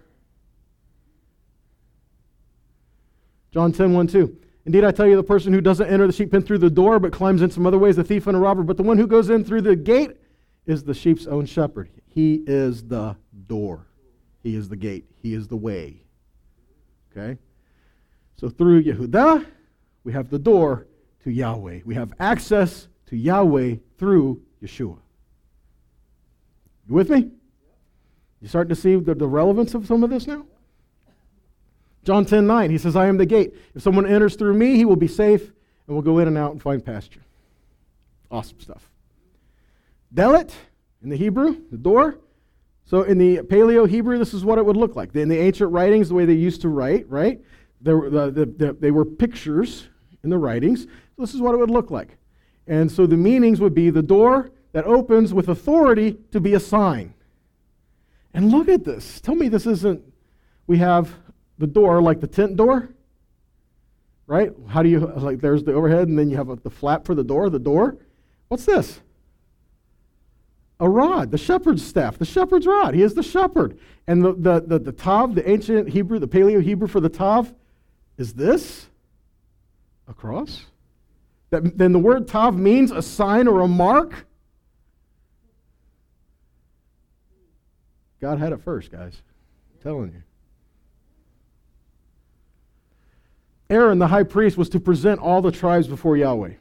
[3.50, 4.36] John 10 1 2.
[4.66, 6.98] Indeed, I tell you, the person who doesn't enter the sheep pen through the door,
[6.98, 8.64] but climbs in some other ways, the thief and a robber.
[8.64, 10.16] But the one who goes in through the gate
[10.66, 11.88] is the sheep's own shepherd.
[12.04, 13.86] He is the door.
[14.42, 15.04] He is the gate.
[15.22, 16.02] He is the way.
[17.12, 17.38] Okay?
[18.40, 19.46] So through Yehudah,
[20.02, 20.88] we have the door
[21.22, 21.80] to Yahweh.
[21.84, 24.98] We have access to Yahweh through Yeshua.
[26.88, 27.30] You with me?
[28.40, 30.44] You start to see the, the relevance of some of this now?
[32.06, 33.52] John 10 9, he says, I am the gate.
[33.74, 35.42] If someone enters through me, he will be safe
[35.86, 37.20] and will go in and out and find pasture.
[38.30, 38.88] Awesome stuff.
[40.14, 40.52] Delet,
[41.02, 42.18] in the Hebrew, the door,
[42.84, 45.16] So in the Paleo Hebrew, this is what it would look like.
[45.16, 47.40] In the ancient writings, the way they used to write, right?
[47.84, 49.88] Were, the, the, the, they were pictures
[50.22, 50.86] in the writings.
[51.18, 52.18] This is what it would look like.
[52.68, 56.60] And so the meanings would be the door that opens with authority to be a
[56.60, 57.14] sign.
[58.32, 59.20] And look at this.
[59.20, 60.02] Tell me this isn't,
[60.68, 61.12] we have
[61.58, 62.88] the door like the tent door,
[64.26, 64.52] right?
[64.68, 67.14] How do you, like, there's the overhead, and then you have a, the flap for
[67.14, 67.96] the door, the door.
[68.48, 69.00] What's this?
[70.78, 72.94] a rod, the shepherd's staff, the shepherd's rod.
[72.94, 73.78] He is the shepherd.
[74.06, 77.52] And the, the, the, the tav, the ancient Hebrew, the Paleo Hebrew for the tav,
[78.18, 78.88] is this
[80.06, 80.66] a cross?
[81.50, 84.26] That, then the word tav means a sign or a mark.
[88.20, 89.22] God had it first, guys.
[89.74, 90.22] I'm telling you.
[93.68, 96.52] Aaron, the high priest, was to present all the tribes before Yahweh.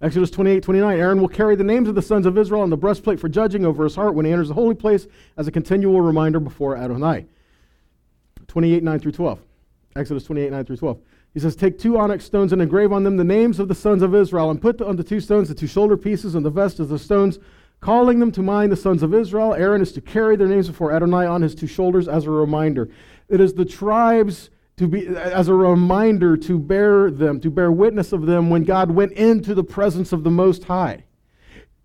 [0.00, 0.98] Exodus 28 29.
[0.98, 3.64] Aaron will carry the names of the sons of Israel on the breastplate for judging
[3.64, 7.26] over his heart when he enters the holy place as a continual reminder before Adonai.
[8.46, 9.40] 28 9 through 12.
[9.96, 10.98] Exodus 28 9 through 12.
[11.32, 14.02] He says, Take two onyx stones and engrave on them the names of the sons
[14.02, 16.78] of Israel, and put on the two stones the two shoulder pieces and the vest
[16.78, 17.38] of the stones,
[17.80, 19.54] calling them to mind the sons of Israel.
[19.54, 22.88] Aaron is to carry their names before Adonai on his two shoulders as a reminder.
[23.28, 28.12] It is the tribes to be as a reminder to bear them, to bear witness
[28.12, 31.04] of them when God went into the presence of the Most High.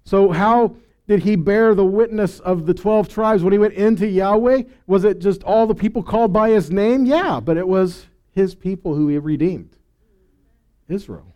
[0.06, 0.76] So, how
[1.08, 4.64] did he bear the witness of the 12 tribes when he went into Yahweh?
[4.88, 7.06] Was it just all the people called by his name?
[7.06, 9.76] Yeah, but it was his people who he redeemed
[10.88, 11.36] Israel.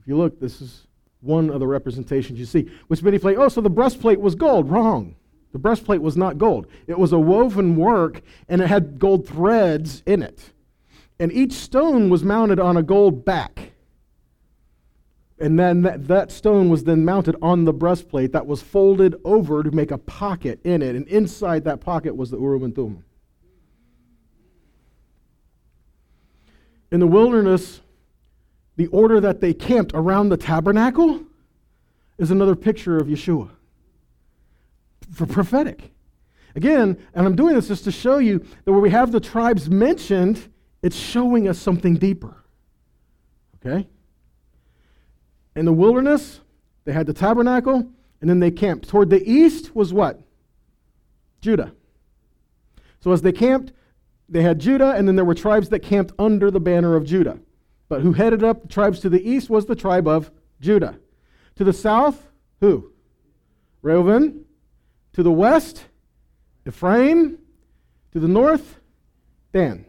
[0.00, 0.86] If you look, this is
[1.20, 2.70] one of the representations you see.
[2.88, 4.70] Which many play, oh, so the breastplate was gold.
[4.70, 5.14] Wrong.
[5.52, 6.66] The breastplate was not gold.
[6.86, 10.52] It was a woven work, and it had gold threads in it.
[11.18, 13.72] And each stone was mounted on a gold back.
[15.40, 19.62] And then that, that stone was then mounted on the breastplate that was folded over
[19.62, 20.94] to make a pocket in it.
[20.96, 23.04] And inside that pocket was the Urim and Thummim.
[26.90, 27.80] In the wilderness,
[28.76, 31.22] the order that they camped around the tabernacle
[32.18, 33.50] is another picture of Yeshua
[35.12, 35.92] for prophetic.
[36.54, 39.68] Again, and I'm doing this just to show you that where we have the tribes
[39.70, 40.48] mentioned,
[40.82, 42.44] it's showing us something deeper.
[43.56, 43.86] Okay?
[45.54, 46.40] In the wilderness,
[46.84, 47.90] they had the tabernacle,
[48.20, 48.88] and then they camped.
[48.88, 50.20] Toward the east was what?
[51.40, 51.72] Judah.
[53.00, 53.72] So as they camped,
[54.28, 57.38] they had Judah, and then there were tribes that camped under the banner of Judah.
[57.88, 60.30] But who headed up the tribes to the east was the tribe of
[60.60, 60.98] Judah.
[61.56, 62.30] To the south,
[62.60, 62.92] who?
[63.82, 64.44] Reuben.
[65.18, 65.84] To the west,
[66.64, 67.38] Ephraim.
[68.12, 68.78] To the north,
[69.52, 69.84] Dan.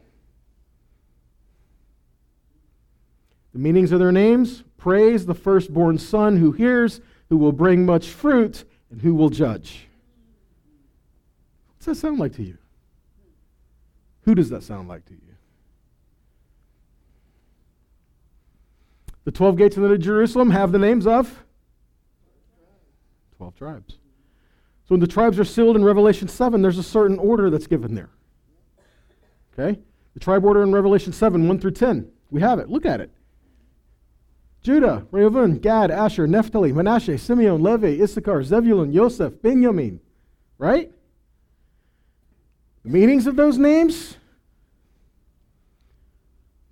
[3.53, 6.99] The meanings of their names praise the firstborn son who hears,
[7.30, 9.88] who will bring much fruit, and who will judge.
[11.75, 12.57] What's that sound like to you?
[14.23, 15.36] Who does that sound like to you?
[19.25, 21.43] The 12 gates of the Jerusalem have the names of
[23.38, 23.99] 12 tribes.
[24.89, 27.93] So when the tribes are sealed in Revelation 7, there's a certain order that's given
[27.93, 28.09] there.
[29.53, 29.79] Okay?
[30.15, 32.11] The tribe order in Revelation 7, 1 through 10.
[32.31, 32.69] We have it.
[32.69, 33.11] Look at it.
[34.63, 39.99] Judah, Reuben, Gad, Asher, Naphtali, Manasseh, Simeon, Levi, Issachar, Zebulun, Joseph, Benjamin.
[40.57, 40.91] Right?
[42.83, 44.17] The meanings of those names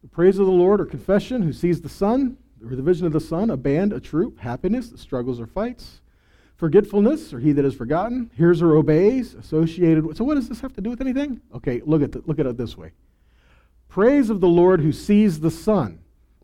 [0.02, 2.38] the praise of the Lord or confession, who sees the sun,
[2.68, 6.02] or the vision of the sun, a band, a troop, happiness, struggles or fights,
[6.58, 10.18] Forgetfulness, or he that is forgotten, hears or obeys, associated with.
[10.18, 11.40] So, what does this have to do with anything?
[11.54, 12.92] Okay, look at, the, look at it this way
[13.90, 16.00] Praise of the Lord who sees the sun,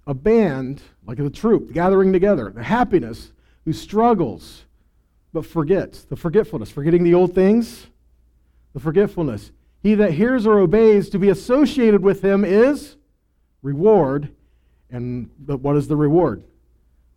[0.05, 3.32] a band, like a troop, gathering together, the happiness,
[3.66, 4.66] who struggles,
[5.34, 7.88] but forgets, the forgetfulness, forgetting the old things,
[8.74, 9.51] the forgetfulness.
[9.82, 12.97] He that hears or obeys to be associated with him is
[13.64, 14.30] reward.
[14.91, 16.43] And what is the reward?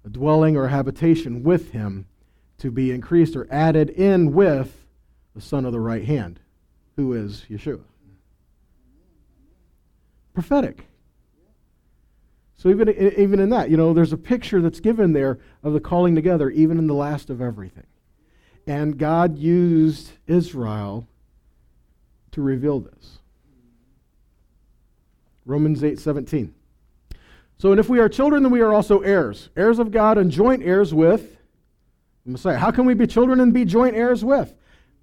[0.05, 2.07] A dwelling or a habitation with him
[2.59, 4.85] to be increased or added in with
[5.35, 6.41] the Son of the right hand,
[6.97, 7.81] who is Yeshua.
[10.33, 10.87] Prophetic.
[12.57, 15.81] So even, even in that, you know, there's a picture that's given there of the
[15.81, 17.87] calling together, even in the last of everything.
[18.67, 21.07] And God used Israel
[22.33, 23.19] to reveal this.
[25.45, 26.53] Romans 8 17.
[27.59, 30.31] So, and if we are children, then we are also heirs, heirs of God and
[30.31, 31.36] joint heirs with
[32.33, 32.59] Messiah.
[32.59, 34.55] How can we be children and be joint heirs with?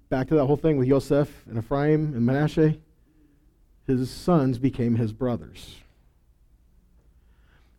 [0.08, 2.76] Back to that whole thing with Joseph and Ephraim and Manasseh.
[3.86, 5.76] His sons became his brothers.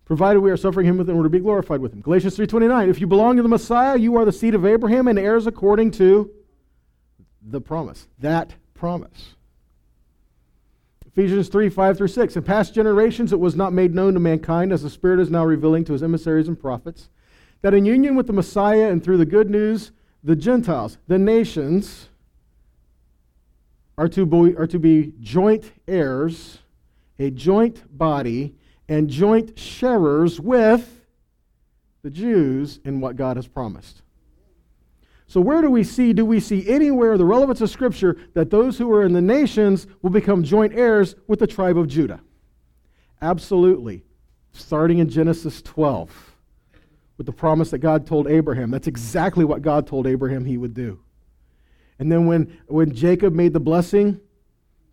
[0.05, 2.01] provided we are suffering him with in order to be glorified with him.
[2.01, 5.17] Galatians 3:29, if you belong to the Messiah, you are the seed of Abraham and
[5.17, 6.29] heirs according to
[7.41, 8.07] the promise.
[8.19, 9.35] That promise.
[11.07, 12.35] Ephesians 3 5 through 6.
[12.35, 15.45] In past generations, it was not made known to mankind, as the Spirit is now
[15.45, 17.09] revealing to his emissaries and prophets,
[17.65, 19.91] that in union with the Messiah and through the good news,
[20.23, 22.09] the Gentiles, the nations,
[23.97, 26.59] are to be, are to be joint heirs,
[27.17, 28.53] a joint body,
[28.87, 31.07] and joint sharers with
[32.03, 34.03] the Jews in what God has promised.
[35.25, 38.77] So, where do we see, do we see anywhere the relevance of Scripture that those
[38.77, 42.21] who are in the nations will become joint heirs with the tribe of Judah?
[43.23, 44.03] Absolutely.
[44.53, 46.34] Starting in Genesis 12,
[47.17, 48.71] with the promise that God told Abraham.
[48.71, 50.99] That's exactly what God told Abraham he would do.
[51.99, 54.19] And then when, when Jacob made the blessing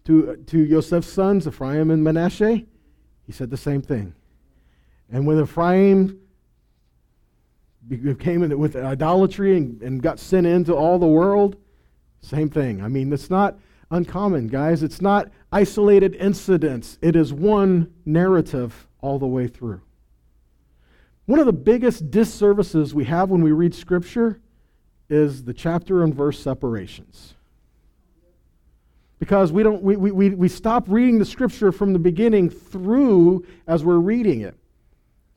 [0.04, 2.62] to, to Joseph's sons, Ephraim and Manasseh,
[3.26, 4.14] he said the same thing.
[5.10, 6.20] And when Ephraim
[7.88, 11.56] became with idolatry and, and got sent into all the world,
[12.20, 12.82] same thing.
[12.82, 13.58] I mean, it's not
[13.90, 14.82] uncommon, guys.
[14.82, 19.82] It's not isolated incidents, it is one narrative all the way through.
[21.32, 24.38] One of the biggest disservices we have when we read Scripture
[25.08, 27.32] is the chapter and verse separations.
[29.18, 33.82] Because we, don't, we, we, we stop reading the Scripture from the beginning through as
[33.82, 34.54] we're reading it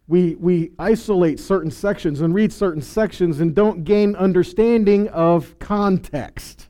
[0.08, 6.68] we, we isolate certain sections and read certain sections and don't gain understanding of context.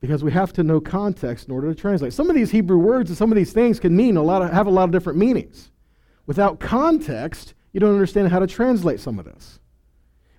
[0.00, 2.14] Because we have to know context in order to translate.
[2.14, 4.50] Some of these Hebrew words and some of these things can mean a lot of,
[4.50, 5.70] have a lot of different meanings.
[6.30, 9.58] Without context, you don't understand how to translate some of this.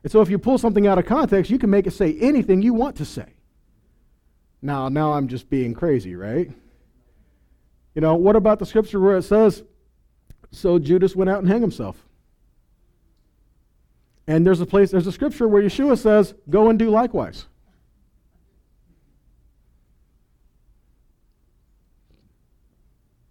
[0.04, 2.62] And so if you pull something out of context, you can make it say anything
[2.62, 3.26] you want to say.
[4.62, 6.50] Now, now I'm just being crazy, right?
[7.94, 9.64] You know, what about the scripture where it says,
[10.50, 12.02] so Judas went out and hung himself.
[14.28, 17.48] And there's a place, there's a scripture where Yeshua says, Go and do likewise.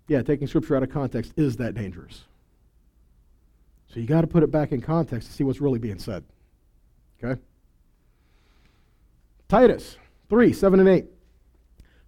[0.09, 2.27] Yeah, taking scripture out of context is that dangerous.
[3.93, 6.25] So you got to put it back in context to see what's really being said.
[7.23, 7.41] Okay?
[9.49, 9.97] Titus
[10.29, 11.07] 3 7 and 8.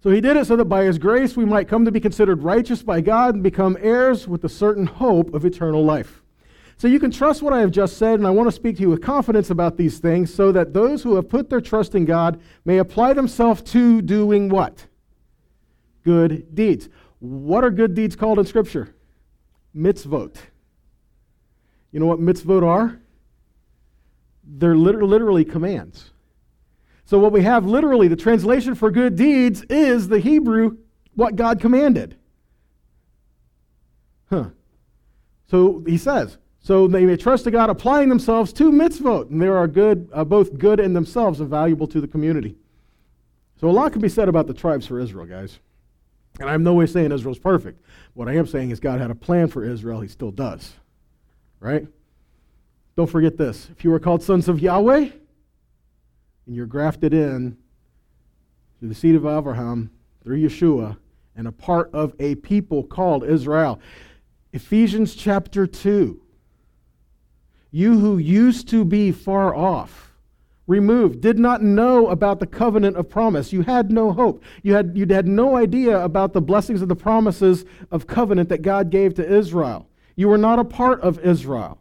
[0.01, 2.43] So he did it so that by his grace we might come to be considered
[2.43, 6.21] righteous by God and become heirs with the certain hope of eternal life.
[6.77, 8.81] So you can trust what I have just said, and I want to speak to
[8.81, 12.03] you with confidence about these things so that those who have put their trust in
[12.05, 14.87] God may apply themselves to doing what?
[16.03, 16.89] Good deeds.
[17.19, 18.93] What are good deeds called in Scripture?
[19.75, 20.35] Mitzvot.
[21.93, 22.99] You know what mitzvot are?
[24.43, 26.11] They're literally commands.
[27.05, 30.77] So, what we have literally, the translation for good deeds is the Hebrew,
[31.15, 32.17] what God commanded.
[34.29, 34.45] Huh.
[35.47, 39.47] So he says, so they may trust to God, applying themselves to mitzvot, and they
[39.47, 42.55] are good, uh, both good in themselves and valuable to the community.
[43.59, 45.59] So a lot can be said about the tribes for Israel, guys.
[46.39, 47.85] And I'm no way saying Israel's perfect.
[48.15, 50.01] What I am saying is God had a plan for Israel.
[50.01, 50.73] He still does.
[51.63, 51.87] Right?
[52.97, 53.69] Don't forget this.
[53.71, 55.09] If you are called sons of Yahweh,
[56.45, 57.55] and you're grafted in
[58.77, 59.89] through the seed of Abraham,
[60.21, 60.97] through Yeshua,
[61.37, 63.79] and a part of a people called Israel.
[64.51, 66.21] Ephesians chapter 2.
[67.71, 70.11] You who used to be far off,
[70.67, 73.53] removed, did not know about the covenant of promise.
[73.53, 74.43] You had no hope.
[74.63, 78.63] You had, you had no idea about the blessings of the promises of covenant that
[78.63, 79.87] God gave to Israel.
[80.15, 81.79] You were not a part of Israel.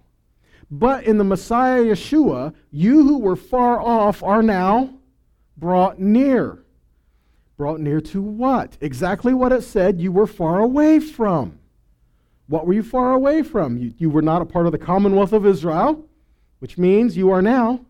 [0.71, 4.95] But in the Messiah Yeshua, you who were far off are now
[5.57, 6.65] brought near.
[7.59, 8.79] Brought near to what?
[8.81, 11.59] Exactly what it said you were far away from.
[12.47, 13.77] What were you far away from?
[13.77, 16.09] You, you were not a part of the commonwealth of Israel,
[16.59, 17.85] which means you are now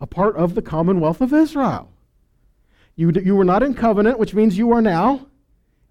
[0.00, 1.90] a part of the commonwealth of Israel.
[2.96, 5.26] You, you were not in covenant, which means you are now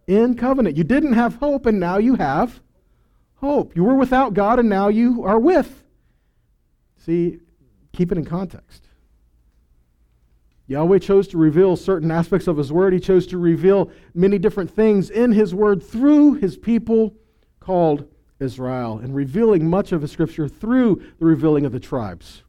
[0.08, 0.78] in covenant.
[0.78, 2.62] You didn't have hope, and now you have
[3.44, 3.76] hope.
[3.76, 5.84] You were without God, and now you are with
[7.04, 7.40] See,
[7.92, 8.88] keep it in context.
[10.68, 12.94] Yahweh chose to reveal certain aspects of His Word.
[12.94, 17.14] He chose to reveal many different things in His Word through His people
[17.60, 18.08] called
[18.40, 22.44] Israel, and revealing much of His Scripture through the revealing of the tribes.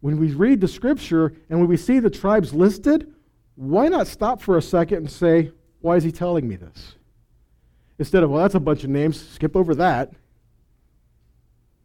[0.00, 3.14] When we read the Scripture and when we see the tribes listed,
[3.54, 6.96] why not stop for a second and say, why is He telling me this?
[7.98, 10.12] Instead of, well, that's a bunch of names, skip over that.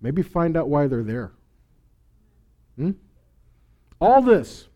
[0.02, 1.32] Maybe find out why they're there.
[2.78, 2.92] Hmm?
[4.00, 4.68] All this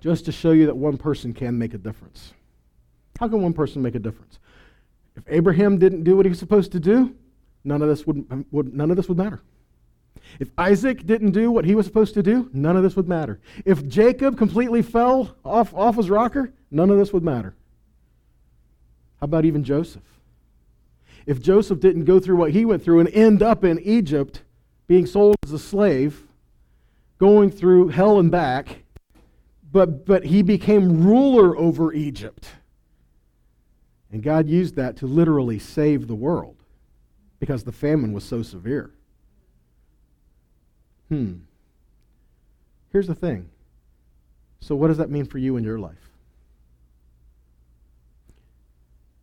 [0.00, 2.32] just to show you that one person can make a difference.
[3.18, 4.38] How can one person make a difference?
[5.16, 7.14] If Abraham didn't do what he was supposed to do,
[7.64, 9.40] none of this would, would, none of this would matter.
[10.38, 13.40] If Isaac didn't do what he was supposed to do, none of this would matter.
[13.64, 17.54] If Jacob completely fell off, off his rocker, none of this would matter.
[19.20, 20.02] How about even Joseph?
[21.26, 24.42] If Joseph didn't go through what he went through and end up in Egypt,
[24.86, 26.22] being sold as a slave,
[27.18, 28.82] going through hell and back,
[29.70, 32.48] but, but he became ruler over Egypt.
[34.10, 36.56] And God used that to literally save the world
[37.40, 38.90] because the famine was so severe.
[41.08, 41.34] Hmm.
[42.90, 43.50] Here's the thing.
[44.60, 46.07] So, what does that mean for you in your life?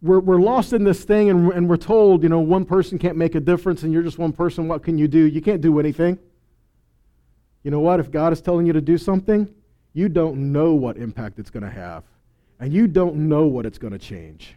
[0.05, 3.17] We're, we're lost in this thing and, and we're told, you know, one person can't
[3.17, 4.67] make a difference and you're just one person.
[4.67, 5.17] What can you do?
[5.17, 6.19] You can't do anything.
[7.63, 7.99] You know what?
[7.99, 9.51] If God is telling you to do something,
[9.93, 12.03] you don't know what impact it's going to have.
[12.59, 14.55] And you don't know what it's going to change.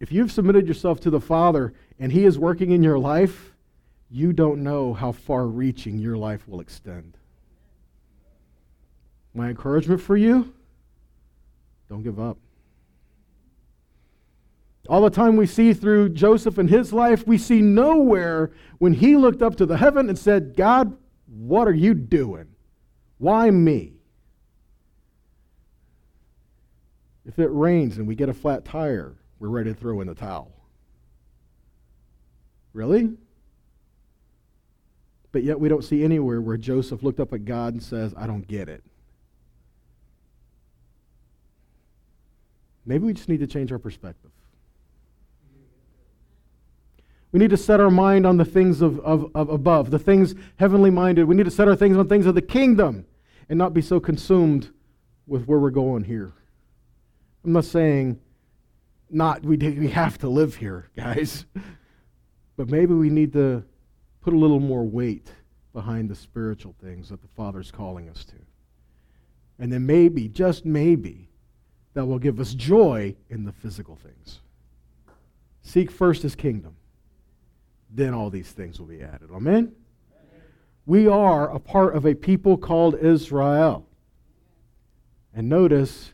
[0.00, 3.54] If you've submitted yourself to the Father and He is working in your life,
[4.10, 7.16] you don't know how far reaching your life will extend.
[9.32, 10.52] My encouragement for you
[11.88, 12.36] don't give up.
[14.88, 19.16] All the time we see through Joseph and his life, we see nowhere when he
[19.16, 22.46] looked up to the heaven and said, God, what are you doing?
[23.18, 23.92] Why me?
[27.26, 30.14] If it rains and we get a flat tire, we're ready to throw in the
[30.14, 30.50] towel.
[32.72, 33.10] Really?
[35.32, 38.26] But yet we don't see anywhere where Joseph looked up at God and says, I
[38.26, 38.82] don't get it.
[42.86, 44.30] Maybe we just need to change our perspective.
[47.32, 50.34] We need to set our mind on the things of, of, of above, the things
[50.56, 51.26] heavenly minded.
[51.26, 53.06] We need to set our things on things of the kingdom
[53.48, 54.70] and not be so consumed
[55.26, 56.32] with where we're going here.
[57.44, 58.18] I'm not saying
[59.10, 61.46] not we, we have to live here, guys,
[62.56, 63.64] but maybe we need to
[64.20, 65.30] put a little more weight
[65.72, 68.36] behind the spiritual things that the Father's calling us to.
[69.58, 71.28] And then maybe, just maybe,
[71.94, 74.40] that will give us joy in the physical things.
[75.62, 76.76] Seek first his kingdom,
[77.90, 79.30] then all these things will be added.
[79.32, 79.72] Amen?
[80.86, 83.86] We are a part of a people called Israel.
[85.34, 86.12] And notice,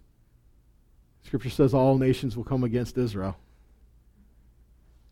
[1.23, 3.37] Scripture says all nations will come against Israel.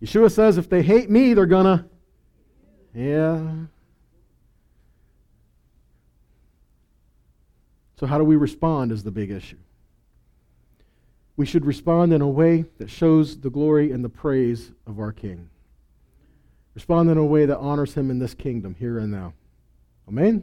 [0.02, 1.84] Yeshua says if they hate me, they're going to
[2.94, 3.40] yeah.
[7.98, 9.56] So, how do we respond is the big issue.
[11.36, 15.12] We should respond in a way that shows the glory and the praise of our
[15.12, 15.48] King.
[16.74, 19.34] Respond in a way that honors him in this kingdom, here and now.
[20.08, 20.42] Amen?